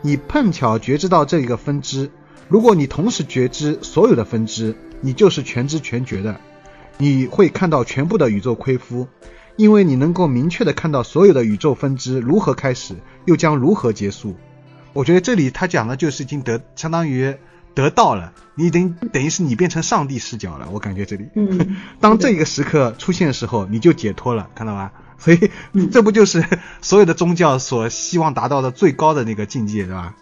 [0.00, 2.10] 你碰巧觉知到这一个分支，
[2.48, 6.40] 如果你同时觉知所有的分支，你就是全知全觉的。
[6.98, 9.06] 你会看到全部的宇宙亏夫，
[9.56, 14.34] 因为你能够明确的看到所有的宇宙分支如何开始，又将如何结束。
[14.92, 17.34] 我觉得这里他讲的就是已经得相当于
[17.74, 20.68] 得到了，你等等于是你变成上帝视角了。
[20.72, 24.92] 我感觉这里，嗯， 当这个时刻出现的时候，你就解脱了，看到吧？
[25.18, 25.50] 所以
[25.92, 26.44] 这不就是
[26.80, 30.14] 所有的宗教所希望达到的最高的那个境界，对吧？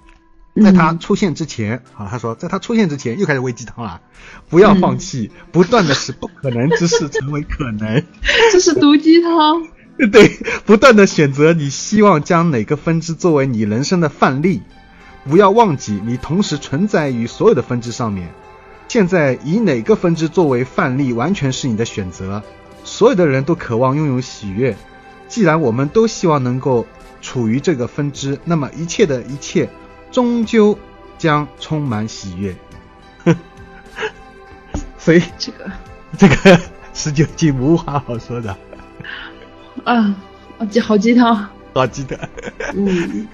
[0.62, 4.00] 在他出现之前，啊，他说，在他出现之前又开始喂鸡汤了，
[4.48, 8.02] 不要放弃，不断的使不可能之事成为可能。
[8.52, 9.66] 这是毒鸡汤。
[10.12, 14.62] 对，不断的选择你希望将哪个分支作为你人生的范例，
[15.28, 18.32] 不要忘记你同时存在于所有的分支上面。
[18.86, 22.42] 现在以哪个分支作为范例，完全是你的选择。
[22.84, 24.76] 所有的人都渴望拥有喜悦，
[25.26, 26.86] 既然我们都希望能够
[27.22, 29.68] 处于这个分支，那么一切的一切。
[30.14, 30.78] 终究
[31.18, 32.54] 将充满喜悦，
[34.96, 35.68] 所以这个
[36.16, 36.60] 这个
[36.92, 38.56] 十九句无话好说的
[39.82, 40.14] 啊，
[40.70, 42.16] 鸡好鸡汤，好鸡汤。
[42.76, 43.26] 嗯，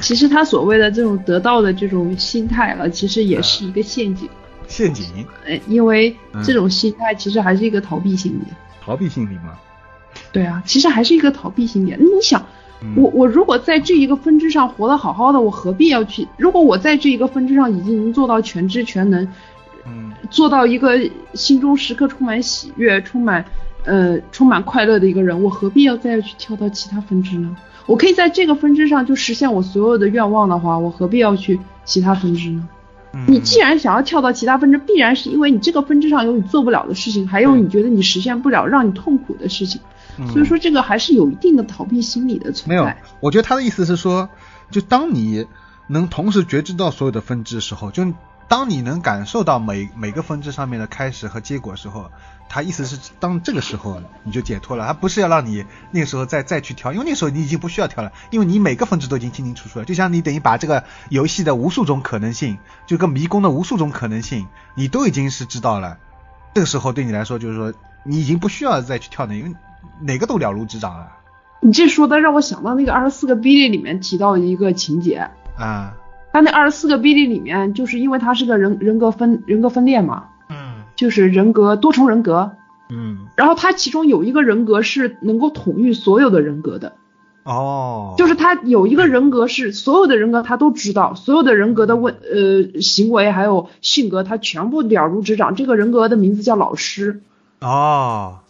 [0.00, 4.26] 其实他所谓的这种得到的这种心态了，其实也是一个陷阱。
[4.66, 5.04] 陷阱？
[5.46, 8.46] 哎，因为这种心态其实还是一个逃避心理。
[8.82, 9.58] 逃避心理吗？
[10.32, 11.94] 对啊，其实还是一个逃避心理。
[11.98, 12.42] 那你想？
[12.96, 16.26] 我我如果在这一个分支上活得好好的，我何必要去？
[16.36, 19.26] 如果我在这一个分支上已经能做到全知全能，
[19.86, 20.98] 嗯，做到一个
[21.34, 23.44] 心中时刻充满喜悦、充满
[23.84, 27.56] 呃充满快乐的一个人，我何必要再去跳到其他分支呢？
[27.86, 32.68] 我可以在这个分支上就实现我所有的愿望的话，我何必要去其他分支呢？
[33.28, 39.80] 你既然想要跳到其他分支，必然是因为你这个分支上有你做不了的事情，还有你觉得你实现不了、让你痛苦的事情。
[40.32, 42.68] 所以说，这个还是有一定的逃避心理的存在。
[42.68, 42.90] 没有，
[43.20, 44.28] 我觉得他的意思是说，
[44.70, 45.46] 就当你
[45.86, 48.06] 能同时觉知到所有的分支的时候，就
[48.46, 52.10] 当你能感受到每每个分支上面的开始和结果的时候，
[52.48, 54.86] 他意思是当这个时候你就解脱了。
[54.86, 59.84] 他不是要让你那个时候再再去挑，因为那时候你已经不需要挑了，因为你每个分支都已经清清楚楚了。
[59.84, 65.96] 就像你等于把这个游戏的无数种可能性，就跟迷宫的无数种可能性，你都已经是知道了。
[66.54, 67.72] 这个时候对你来说，就是说
[68.04, 69.54] 你已经不需要再去跳那，因为。
[70.00, 71.18] 哪个都了如指掌啊。
[71.60, 75.28] 你这说的让我想到那个二十四个比例里面提到的一个情节。
[75.56, 75.94] 啊，
[76.32, 82.50] 他那二十四个比例里面，就是因为他是个人人格分人格分裂嘛，嗯，就是人格多重人格，
[82.90, 86.96] 嗯，然后他其中有一个人格是能够统御所有的人格的，
[87.44, 97.22] 哦，就是他有一个人格是所有的人格他都知道，所有的人格的问呃行为还有性格他全部了如指掌，这个人格的名字叫老师，
[97.60, 98.40] 哦。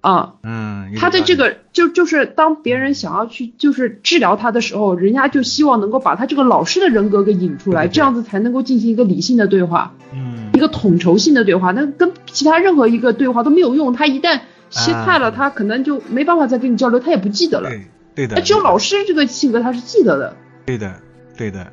[0.00, 11.72] 啊，嗯，他的这个就就是当别人想要去就是治疗他的时候，人家就希望能够把他这个老师的人格给引出来，这样子才能够进行一个理性的对话，嗯，一个统筹性的对话。
[11.72, 14.40] 那跟其他任何一个对话都没有用，他一旦
[14.70, 17.68] 歇菜了，他可能就没办法再跟你交流，他也不记得了。
[17.68, 18.36] 对，对的。
[18.36, 20.34] 那只有老师这个性格他是记得的。
[20.64, 20.94] 对的，
[21.36, 21.66] 对的。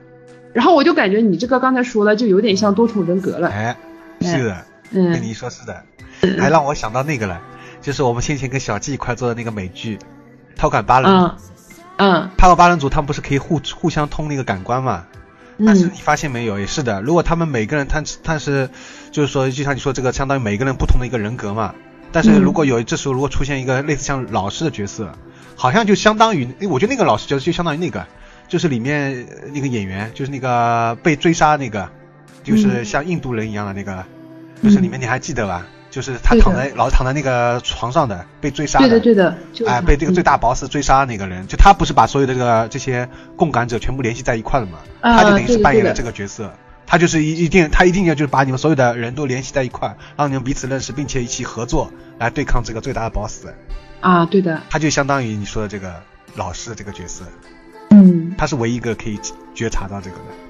[0.53, 3.47] 然后我就感觉你这个刚才说的就有点像多重人格了。
[3.47, 3.78] 哎，
[4.21, 5.84] 是的，嗯，跟你说是的，
[6.38, 7.39] 还让我想到那个了。
[7.82, 9.97] 就是我们先前跟小季一块做的那个美剧
[10.55, 11.28] 《超感八人嗯》，
[11.97, 15.05] 嗯，超感八人组他们不是可以互互相通那个感官嘛？
[15.65, 18.69] 但是你发现没有，也是的，如果他们每个人他他是，
[19.11, 21.73] 就是说，就像你说这个，相当于每个人不同的一个人格嘛。
[22.11, 25.11] 但是如果有这时候如果出现一个类似像老师的角色，
[25.55, 28.05] 好像就相当于，我觉得那个老师角色就相当于那个，
[28.47, 31.89] 就是里面那个演员，就是那个被追杀那个，
[32.43, 34.05] 就是像印度人一样的那个，
[34.61, 35.65] 就是里面你还记得吧？
[35.89, 39.71] 就是他躺在老躺在那个床上的被追杀的，对的对的，就是。
[39.71, 40.25] 哎，被这个最嗯。
[40.25, 44.79] 大 boss 追杀那个人，就他不是把所有的这个这些共感者全部联系在一块了嘛？
[45.01, 46.53] 啊他就等于是扮演了这个角色，
[46.85, 53.45] 他就是一一定他一定要就是把你们所有的人都联系在一块，让你们彼此认识，并且一起合作来对抗这个最大的 boss。
[54.01, 55.95] 啊，对的，他就相当于你说的这个
[56.35, 57.23] 老师的这个角色，
[57.89, 59.19] 嗯，他是唯一一个可以
[59.55, 60.46] 觉察到这个的。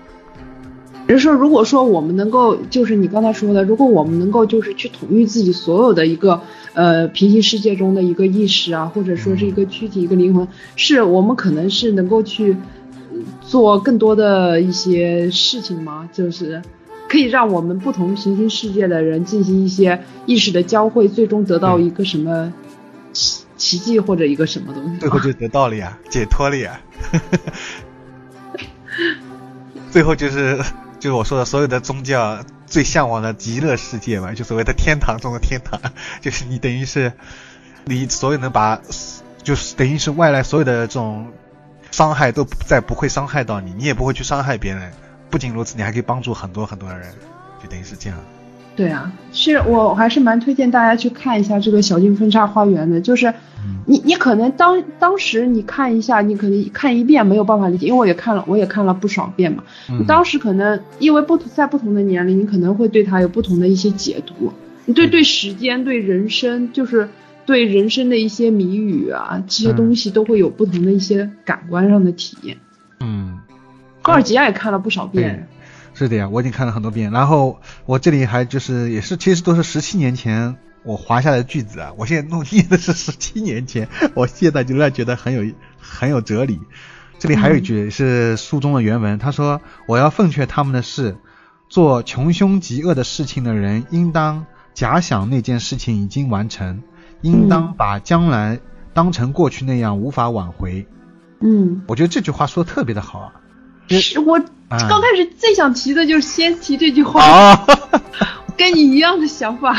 [1.07, 6.41] 就是说，如果说我们能够，就是你刚才说的，如果我们能够就是去统御自己所有的一个
[6.73, 12.57] 呃平行世界中的一个意识啊，或者说是一个躯体、一个灵魂，是我们可能是能够去
[12.91, 16.09] 呃做更多的一些事情吗？
[16.11, 16.61] 就是
[17.07, 22.51] 可以让我们不同平行世界的人进行一些意识的交汇，最终得到一个什么
[23.13, 24.99] 奇奇迹或者一个什么东西？
[24.99, 26.81] 最后就得到了呀，解脱了呀。
[29.89, 30.59] 最后就是
[30.99, 35.79] 就是我说的所有的宗教最向往的极乐世界嘛，就所谓的天堂中的天堂，
[36.21, 37.13] 就是你等于是
[37.85, 38.81] 你所有能把
[39.43, 41.31] 就是等于是外来所有的这种
[41.91, 44.91] 伤害都再不会伤害到你，你也不会去伤害别人。
[45.29, 47.13] 不仅如此，你还可以帮助很多很多的人，
[47.61, 48.17] 就等于是这样。
[48.77, 53.33] 对啊，是我还是蛮推荐大家去看一下这个《小径分岔花园》的，就是
[53.87, 59.63] 你你可能当当时你看一下，你可能看一遍没有办法理解，因为我也看了，我也看了不少遍嘛。
[59.89, 59.99] 嗯。
[59.99, 64.53] 你当时可能因为不同在不同的年龄，你可能会对它有不同的一些解读，
[64.85, 67.09] 你对对时间、对人生，就是
[67.47, 72.55] 对人生的一些谜语啊，这些东西都会有不同的一些感官上的体验。
[72.99, 73.39] 嗯，
[74.03, 75.47] 高尔吉亚也看了不少遍，
[75.97, 77.09] 是的呀，我已经看了很多遍。
[77.09, 81.91] 然后我这里还就是也是，其实都是十七年前我划下来的句子啊。
[81.97, 86.59] 我现在弄念的是十七年前，我现在就在觉得很有很有哲理。
[87.17, 91.17] 这里还有一句是书中的原文，他说：“我要奉劝他们的是，
[91.67, 94.45] 做穷凶极恶的事情的人，应当
[94.75, 96.83] 假想那件事情已经完成，
[97.21, 98.59] 应当把将来
[98.93, 100.85] 当成过去那样无法挽回。
[101.41, 103.33] 嗯，我觉得这句话说的特别的好啊。
[103.89, 104.39] 是我
[104.69, 107.23] 啊刚开始最想提的就是先提这句话。
[107.23, 107.65] 啊。
[108.57, 109.75] 跟你一样的想法。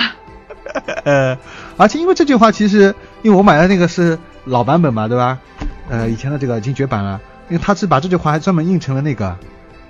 [1.05, 1.37] 呃，
[1.77, 5.37] 而且因为这句话，其实因为我买的那个是老版本嘛，对吧？
[5.89, 9.37] 呃，以前的这个已经绝版了，因为他是把这句话还专门印成了那个，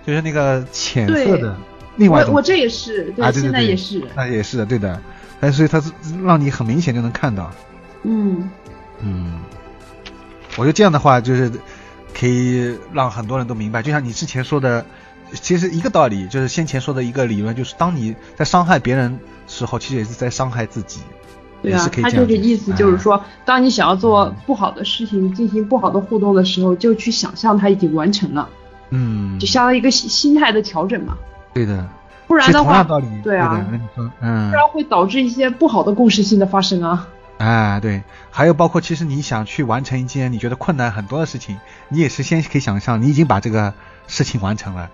[0.07, 1.55] 就是那个浅色的
[1.97, 2.33] 另外一种。
[2.33, 4.03] 我我这也是，对，啊、对对对现在也是。
[4.17, 4.99] 那也是的，对的。
[5.39, 5.93] 但所以它是
[6.25, 7.51] 让你很明显就能看到。
[8.05, 8.49] 嗯
[9.01, 9.41] 嗯，
[10.57, 11.53] 我觉得这样的话就是
[12.19, 14.85] 可以让很多人都明白，就像你之前说的。
[15.31, 21.01] 其实一个道理，就是先前说的一个理论，就是当你在伤害别人时候，其实也是在伤害自己。
[21.61, 28.49] 对啊，他就是意思就是说，哎、当你想要做不好的事情，进行不好的互动的时候，就去想象他已经完成了。
[28.89, 31.15] 嗯，就相当于一个心心态的调整嘛。
[31.53, 31.87] 对的。
[32.27, 37.07] 不然的话，道理对啊，对嗯，不然会导致一些不好的共识性的发生啊。
[37.39, 41.59] 哎，对，还有包括其实你想去完成一件你觉得困难很多的事情，
[41.89, 43.73] 你也是先可以想象你已经把这个
[44.07, 44.91] 事情完成了。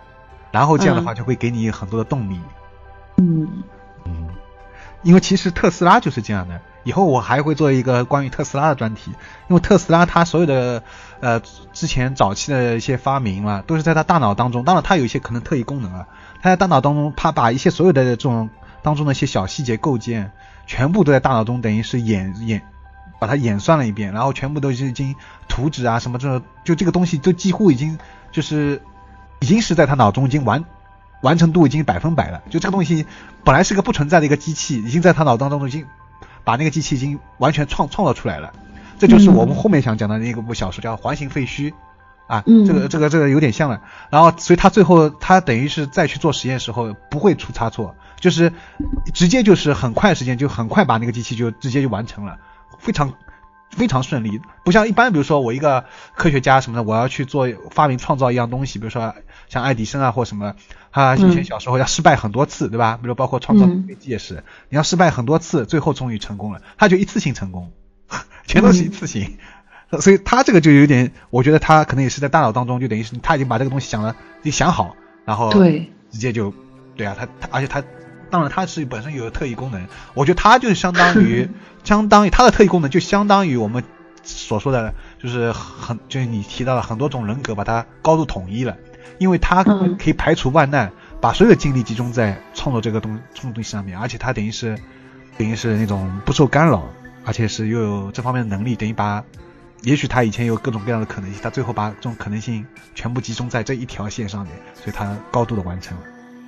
[0.52, 2.40] 然后这样的话就会给你很多的动力。
[3.16, 3.48] 嗯
[4.04, 4.28] 嗯，
[5.02, 6.60] 因为其实特斯拉就是这样的。
[6.84, 9.10] 以后我还会做一个关于特斯拉的专题，
[9.48, 10.82] 因为特斯拉它所有的
[11.20, 11.40] 呃
[11.72, 14.64] 之前早期的一些发明嘛，都是在他大脑当中。
[14.64, 16.06] 当然它有一些可能特异功能啊，
[16.42, 18.50] 他在大脑当中，他把一些所有的这种
[18.82, 20.30] 当中的一些小细节构建，
[20.66, 22.62] 全部都在大脑中等于是演演
[23.18, 25.14] 把它演算了一遍，然后全部都是已经
[25.48, 27.98] 图纸啊什么这就这个东西都几乎已经
[28.30, 28.80] 就是。
[29.40, 30.64] 已经是在他脑中已经完
[31.20, 33.04] 完成度已经百分百了，就这个东西
[33.42, 35.84] 本来是个不存在的一个机器，已经在他脑当中已经
[36.44, 38.54] 把那个机器已经完全创创造出来了。
[38.98, 41.70] 这就是我们后面想讲的那个部小说叫《环形废墟》
[42.26, 43.82] 啊，嗯、这个这个这个有点像了。
[44.08, 47.94] 然后所以他最后他等于是再去做实验时候不会出差错，
[48.24, 48.50] 就是
[49.12, 52.38] 直接就是很快时间就很快把那个机器就直接就完成了，
[52.78, 53.12] 非常。
[53.70, 59.16] 非常顺利，不像一般，比如说我一个科学家什么的，我要去做发明创造一样东西，比如说
[59.48, 60.54] 像爱迪生啊或什么，
[60.92, 62.96] 他以前小时候要失败很多次，对吧？
[63.02, 67.72] 比如包括创造飞机也是，嗯、你要失败很多次，最后终于成功了，他就一次性成功，
[68.46, 69.38] 全都是一次性，
[69.90, 74.14] 嗯、所以他这个就有点，我觉得他可能也是在大脑当中就等于是他已经把这个东西想了，
[74.44, 74.94] 就想好，
[75.24, 76.54] 然后对，直接就，
[76.94, 77.82] 对啊，他他而且他。
[78.34, 81.48] 当然，它是本身有特异功能，我觉得它就是相当于，
[81.84, 83.84] 相当于它的特异功能就相当于我们
[84.24, 88.76] 所说的，就是很就是你提到了很多种人格，把它高度统一了，
[89.18, 94.76] 因为它可以排除万难，把所有的精力集中在创作这个东创作东西上面，而且它等于是
[95.38, 96.82] 等于是那种不受干扰，
[97.24, 99.22] 而且是又有这方面的能力，等于把，
[99.82, 102.66] 也许他以前有各种各样的可能性，他最后把这种可能性
[102.96, 106.04] 全部集中在这一条线上面，所以他高度的完成了。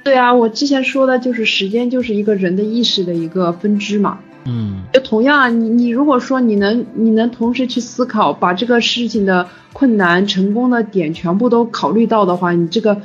[0.07, 4.21] 对啊，我之前说的就是时间就是一个人的意识的一个分支嘛。
[4.45, 13.03] 嗯就同样啊，你你如果说你能你能同时去思考，把这个事情的困难、成功的点全部都考虑到的话，你这个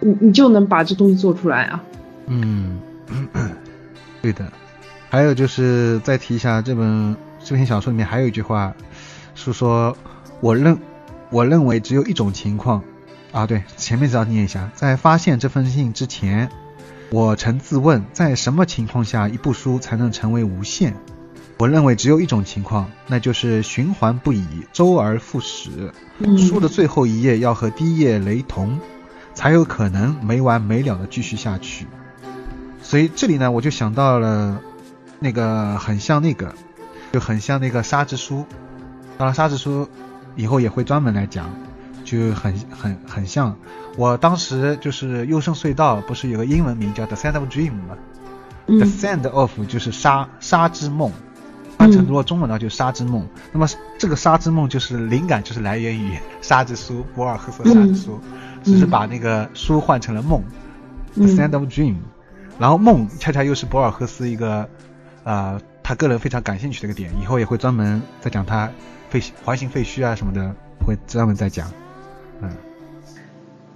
[0.00, 1.82] 你你就能把这东西做出来啊。
[2.26, 2.78] 嗯，
[4.20, 4.52] 对的。
[5.08, 8.74] 还有就是再提一下这本这篇小说里面还有一句话，
[9.34, 9.96] 是说
[10.42, 10.76] 我认
[11.30, 12.84] 我认为只有一种情况
[13.32, 16.48] 啊，对，前面只要念一下，在发现这封信之前，
[17.10, 20.94] 我曾自问，在什么情况下一部书才能成为无限？
[21.58, 25.92] 我认为只有一种情况，那就是循环不已，周而复始。
[26.18, 28.78] 嗯书的最后一页要和第一页雷同，
[29.34, 31.86] 才有可能没完没了的继续下去。
[32.82, 34.60] 所以这里呢，我就想到了
[35.18, 36.54] 那个很像那个，
[37.12, 38.46] 就很像那个沙之书。
[39.18, 39.88] 当然，沙之书
[40.36, 41.50] 以后也会专门来讲，
[42.08, 43.54] 就很很很像。
[43.96, 47.96] 我当时就是优胜隧道，不是有个英文名叫《The Sand of Dream》吗？
[48.66, 51.12] 嗯 The Sand of 就是沙沙之梦，
[51.76, 53.28] 翻成如果中文的话就是沙之梦。
[53.52, 53.66] 那么
[53.98, 58.18] 这个沙之梦就是灵感就是来源于沙之书，博尔赫斯的沙之书，
[58.64, 60.42] 只是把那个书换成了梦、
[61.14, 61.96] t h e Sand of Dream。
[62.58, 64.68] 然后梦恰恰又是博尔赫斯一个
[65.24, 68.70] 呃他个人非常感兴趣的一个点，以后也会专门再讲他
[69.10, 70.54] 废环形废墟啊什么的，
[70.86, 71.70] 会专门再讲。
[72.42, 72.50] 嗯，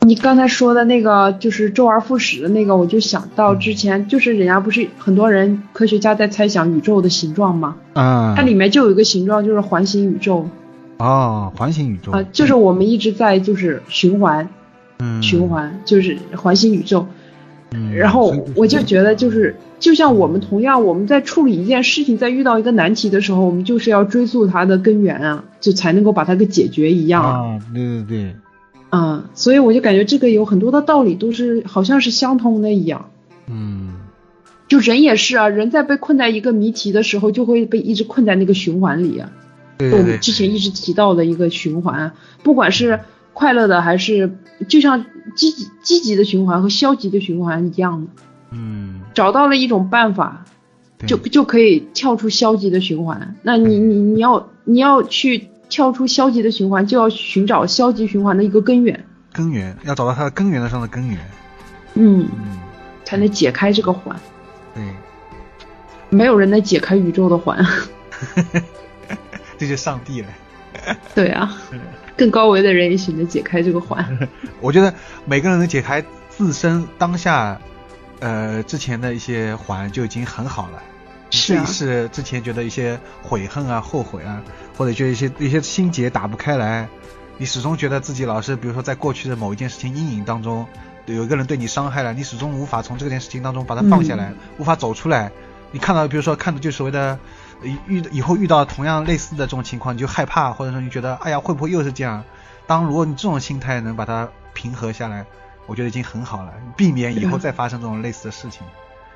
[0.01, 7.77] 你刚才说的那个就是周而复始的那个，我就想到之前就是人家不是很多人科学家在猜想宇宙的形状吗？
[7.95, 10.49] 啊，它里面就有一个形状就是环形宇宙。
[10.99, 12.13] 哦，环形宇宙。
[12.13, 14.49] 啊、就是我们一直在就是循环，
[14.99, 15.23] 嗯。
[15.23, 17.07] 循环就是环形宇宙。
[17.75, 27.31] 嗯然后我就觉得就是就像我们同样我们在处理一件事情，在遇到一个难题的时候，我们就是要追溯它的根源啊，就才能够把它给解决一样啊。
[27.31, 28.37] 啊，对对对，
[28.93, 33.09] 嗯，所以我就感觉这个有很多的道理都是好像是相通的一样。
[33.47, 33.95] 嗯
[34.69, 39.31] 就人也是啊，人在被困在一个谜题的时候，就会被一直困在那个循环里啊。
[39.33, 42.13] 我对对对们之前一直提到的一个循环，
[42.43, 43.01] 不管是
[43.33, 44.37] 快乐的还是
[44.69, 48.23] 就像积极积极的循环和消极的循环一样的，
[48.53, 50.45] 嗯，找到了一种办法，
[51.07, 53.35] 就就可以跳出消极的循环。
[53.43, 61.19] 那你你你要你要去跳出消极的循环，就要寻找消极循环的一个根源，根源要找到它的根源上的根源。
[61.95, 62.59] 嗯，嗯，
[63.07, 64.15] 才能解开这个环。
[64.75, 64.85] 对，
[66.11, 67.65] 没有人能解开宇宙的环。
[69.57, 70.29] 这就上帝了。
[71.15, 71.57] 对啊，
[72.19, 74.07] 更高维的人也许能解开这个环。
[74.61, 74.93] 我觉得
[75.25, 77.59] 每个人能解开自身当下，
[78.21, 80.83] 呃，之前的一些环就已经很好了。
[81.33, 84.41] 是啊这一世之前觉得一些悔恨啊、后悔啊，
[84.77, 86.89] 或者觉得一些一些心结打不开来，
[87.39, 90.67] 你始终觉得自己老是，比如说在过去的某一件事情阴影当中，
[91.07, 95.33] 有一个人对你伤害了，你始终无法从这件事情当中把它放下来，嗯无法走出来。
[95.73, 97.19] 你看到，比如说看到就所谓的
[97.63, 102.23] 呃遇以后遇到同样类似的这种情况，你就害怕，或者说你觉得哎呀会不会又是这样？
[102.67, 105.25] 当如果你这种心态能把它平和下来，
[105.67, 108.63] 我觉得已经很好了，避免以后再发生这种类似的事情。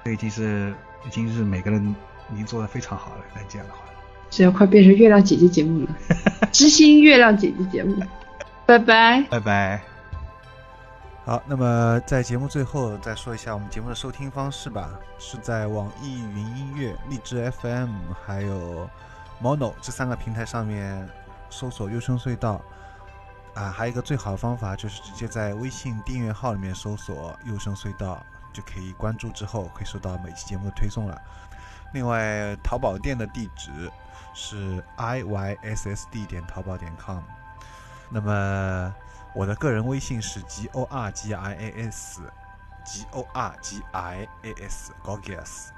[0.05, 0.75] 这已经是
[1.07, 1.95] 已经是每个人
[2.33, 3.81] 已经做的非常好了，那这样的话。
[4.29, 5.89] 这要快变成月亮姐姐节目了，
[6.53, 8.03] 知心月亮姐姐节目，
[8.67, 9.23] 拜拜。
[9.31, 9.81] 拜拜。
[11.25, 17.91] 好，那么在节目最后再说一下我们节目的收听方式吧，是在网易云音乐、荔枝 FM
[18.25, 18.89] 还有
[19.43, 21.09] Mono 这三个平台上面
[21.51, 22.61] 搜索“优声隧道”。
[23.55, 28.23] 啊，还有一个最好的方法就是直接在微信订阅号里面搜索“优声隧道”，
[28.57, 31.21] 就可以关注之后可以收到每期节目的推送了。
[31.93, 33.93] 另外，淘宝店的地址
[34.33, 37.21] 是 i y s s d 点淘宝点 com。
[38.09, 38.95] 那么
[39.35, 45.69] 我的个人微信是 g o r g i a s，g o r g i a s gorgias。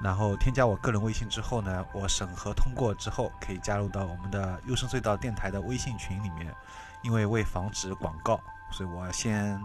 [0.00, 6.54] 然后添加我个人微信之后呢，我审核通过之后，可以加入到我们的优声隧道电台的微信群里面。
[7.02, 9.60] 因为为防止广告，所以我先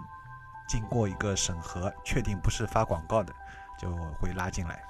[0.67, 3.33] 经过一个审核，确定不是发广告的，
[3.77, 4.83] 就会拉进来。